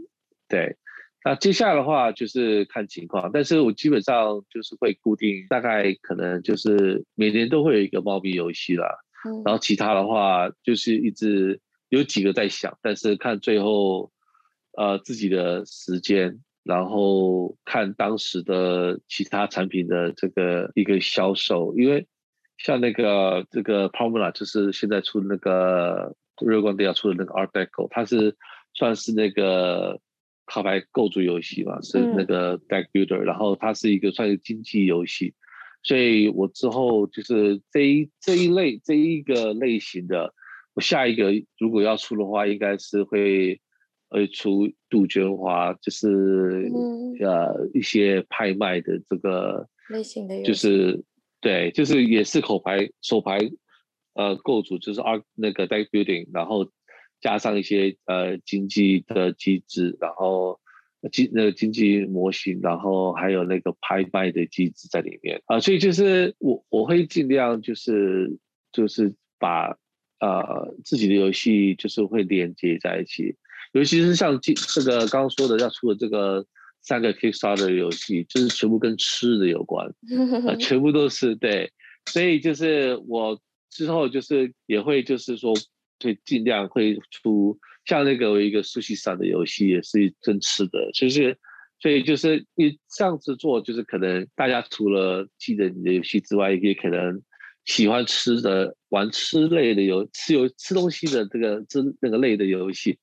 [0.49, 0.77] 对，
[1.23, 8.89] 那接下来的话就是看情况，但是我基本上就是会固定，大概可能就是每年都会有一个猫咪游戏啦。
[9.29, 11.61] 嗯，然后其他的话就是一直
[11.91, 14.11] 有几个在想，但是看最后
[14.77, 16.41] 呃自己的时间。
[16.65, 22.07] 然后看当时的其他产品的这个一个销售，因为
[22.57, 28.37] 像那个这个 Promenade 就是现在出的那个 Rio Grande 要出的那个 Art Deco，它是
[28.75, 29.99] 算是那个
[30.47, 35.35] 卡牌构筑游戏嘛，是那个 Deck Builder，然后它是一个算是经济游戏，
[35.83, 40.33] 所以我之后就是这一这一类这一个类型的，
[40.75, 43.61] 我下一个如果要出的话，应该是会。
[44.13, 51.03] 会出杜鹃花，就是、嗯、呃一些拍卖的这个类型的，就是
[51.41, 53.39] 对，就是也是口牌手牌
[54.15, 56.71] 呃构筑，就是二那个 deck building，然后
[57.21, 60.61] 加上一些呃经济的机制，然后
[61.11, 68.39] 经那个经济模型，然后还有那个拍卖的机制在里面啊、呃，所以就是我我会尽量就是
[68.73, 69.79] 就是把
[70.21, 73.37] 呃自己的游戏就是会连接在一起。
[73.73, 76.45] 尤其是像这这个刚刚说的要出的这个
[76.83, 79.93] 三个 Kickstarter 的游戏，就是全部跟吃的有关，
[80.47, 81.73] 呃， 全部都是对，
[82.07, 83.41] 所以就是我
[83.71, 85.55] 之后就是也会就是说
[86.03, 91.39] 会尽量会出像那个有一个 Sushi-san 的游戏也是跟吃的，就是
[91.81, 97.23] 所以就是你这样子做，就是可能大家除了记得你的游戏之外，也可能
[97.65, 102.99] 喜欢吃的玩吃类的游吃游吃东西的这个这那个类的游戏，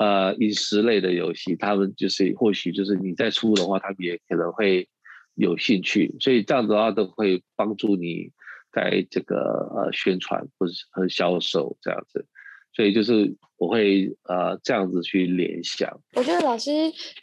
[0.00, 4.88] 呃，饮食类的游戏，他们就是或许就是你再出的话，他们也可能会
[5.34, 8.32] 有兴趣，所以这样子的话都会帮助你
[8.72, 9.36] 在这个
[9.76, 12.26] 呃宣传或者和销售这样子。
[12.72, 15.86] 所以就是我会呃这样子去联想。
[16.14, 16.70] 我觉得老师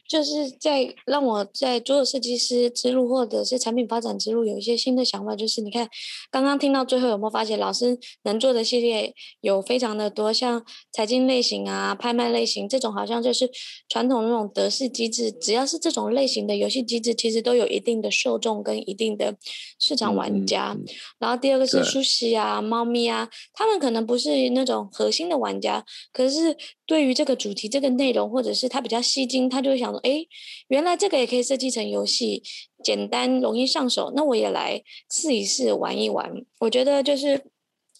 [0.07, 5.35] 就是在让我在做设计师之路或者是产品发展之路有一些新的想法。
[5.35, 5.89] 就是你看
[6.29, 9.11] 刚刚听到最后有没有发现，老师能做的系列
[9.41, 13.49] 有非常的多，像财经类型啊、拍卖类型这种，好像就是
[13.89, 15.31] 传统那种德式机制。
[15.31, 19.35] 只要是这种类型的游戏机制，其实都有一定的受众跟一定的
[19.79, 20.77] 市场玩家。
[21.17, 25.37] 然后第二个是舒适啊、猫咪啊，他们可能不是那种核心的。
[25.37, 30.25] 玩家，可可是对于这个主题、这个内容，或者是他比较吸睛，他就会想说：哎，
[30.67, 32.43] 原来这个也可以设计成游戏，
[32.83, 36.31] 简单容易上手，那我也来试一试，玩一玩。
[36.59, 37.41] 我觉得就是。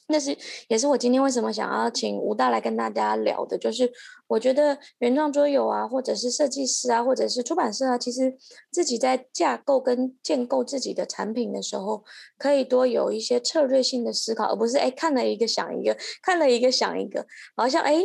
[0.10, 0.38] 那是
[0.70, 3.92] 也是我今天为什么想要请吴大来跟大家聊的，就是
[4.28, 8.36] 我觉得原创桌游啊，或者是设计师啊，或者是出版社啊，其实
[8.72, 12.04] 自己在架构跟建构自己的产品的时候，
[12.38, 17.26] 可以多有一些策略性的思考，而不是哎看了一个想一个，看了一个想一个，
[17.56, 18.02] 好像哎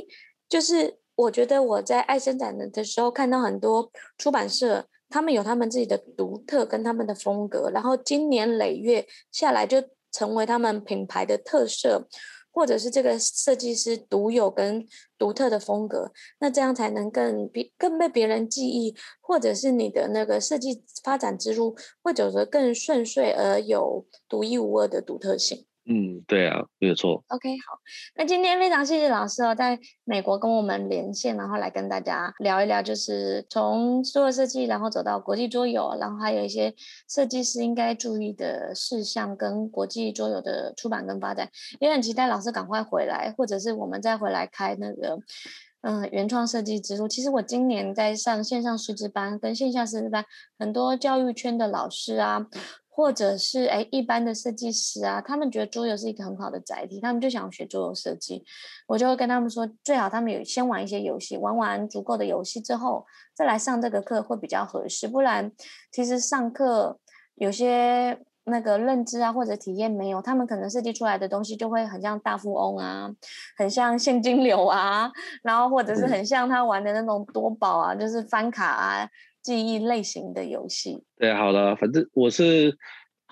[0.49, 9.83] 就是我觉得我在爱生展的时候看到很多出版社，他们有他们自己的独特跟他们的风格，然后经年累月下来就。
[10.15, 12.07] 成为他们品牌的特色，
[12.53, 14.87] 或者是这个设计师独有跟
[15.19, 25.67] 独特的风格，那这样才能更比更被别人记忆，或者是你的那个设计发展之路会走得更顺遂而有独一无二的独特性。
[25.85, 27.25] 嗯，对啊，没有错。
[27.27, 27.77] OK，好，
[28.15, 36.73] 那今天非常谢谢老师哦，在美国跟我们连线，然后来跟大家聊一聊，就是从桌游设计，然后走到国际桌游，然后还有一些
[37.09, 41.51] 设计师应该注意的事项，跟国际桌游的出版跟发展，
[41.81, 45.19] 也很期待老师赶快回来，或者是我们再回来开那个
[45.81, 47.09] 嗯原创设计之路。
[47.09, 50.25] 其实我今年在上线上师资班跟线下师资班，
[50.57, 52.47] 很多教育圈的老师啊。
[52.95, 58.45] 或者是哎，一般的设计师啊，他们觉得桌游是一个很好的载体，他们就想学桌游设计。
[58.87, 65.09] 我就会跟他们说，最好他们有先玩一些游戏，玩完足够的游戏之后，再来上这个课会比较合适。
[65.09, 65.51] 不然，
[65.91, 66.99] 其实上课
[67.37, 73.11] 有些那个认知啊或者体验没有，他们可能设计出来的东西就会很像大富翁啊，
[73.57, 75.11] 很像现金流啊，
[75.43, 79.09] 然后或者是很像他玩的那种多宝啊，就是翻卡啊。
[79.43, 82.77] 记忆类型的游戏，对，好了，反正我是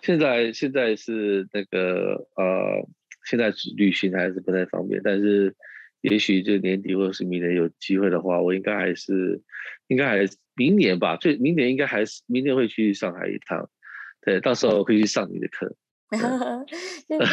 [0.03, 2.89] 现在现在是那个呃，
[3.27, 5.55] 现在旅行还是不太方便，但是
[6.01, 9.41] 也许就年底或者是明年有机会的话，我应该还是
[9.87, 13.70] 应该还是明年吧，最明年应该还是明年会去上海一趟，
[14.23, 15.77] 对，到时候可以去上你的课。
[17.07, 17.24] 谢谢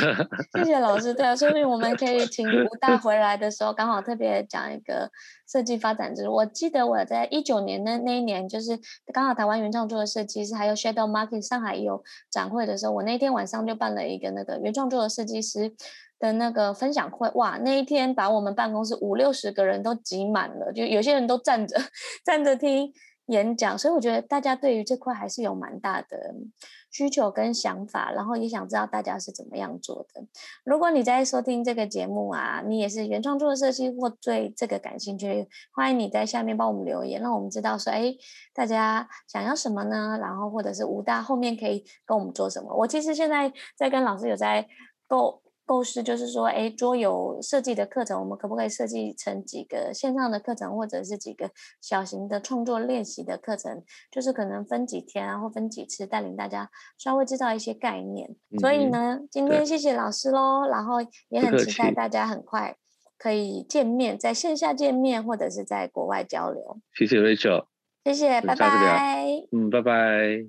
[0.54, 5.10] 谢谢老师，对啊，所以我们可以请吴大回来的时候，刚好特别讲一个
[5.52, 6.34] 设计发展之路。
[6.36, 8.80] 我记得我在一九年的那一年，就是
[9.12, 15.74] 刚好台湾原创作的设计师还有 Shadow Market 上海有展会的时候，我那天晚上就办了一个那个原创作的设计师
[16.20, 17.30] 的那个分享会。
[17.34, 21.76] 哇，那一天把我们办公室五六十个人都挤满了，就有些人都站着
[22.24, 22.94] 站着听
[23.28, 26.36] 演讲，所以我觉得大家对于这块还是有蛮大的。
[26.90, 30.26] 需求跟想法，然后也想知道大家是怎么样做的。
[30.64, 38.16] 如果你在收听这个节目啊，你也是原创桌游设计或对这个感兴趣，欢迎你在下面帮我们留言，让我们知道说，哎，
[38.54, 40.18] 大家想要什么呢？
[40.20, 42.74] 然后或者是吴大后面可以跟我们做什么？
[42.74, 44.66] 我其实现在在跟老师有在
[45.08, 45.44] 构。
[45.68, 53.84] 构思就是说，哎，桌游设计的课程，我们可不可以设计成几个线上的课程，或者是几个小型的创作练习的课程？
[54.10, 58.34] 就是可能分几天啊，或分几次，带领大家稍微知道一些概念。
[58.49, 60.95] 嗯、所以呢，今天谢谢老师喽，然后
[61.27, 62.77] 也很期待大家很快
[63.18, 66.80] 可以见面，在线下见面，或者是在国外交流。
[66.94, 67.65] 谢谢 Rachel，
[68.06, 69.26] 谢谢，拜拜。
[69.52, 70.48] 嗯，拜拜。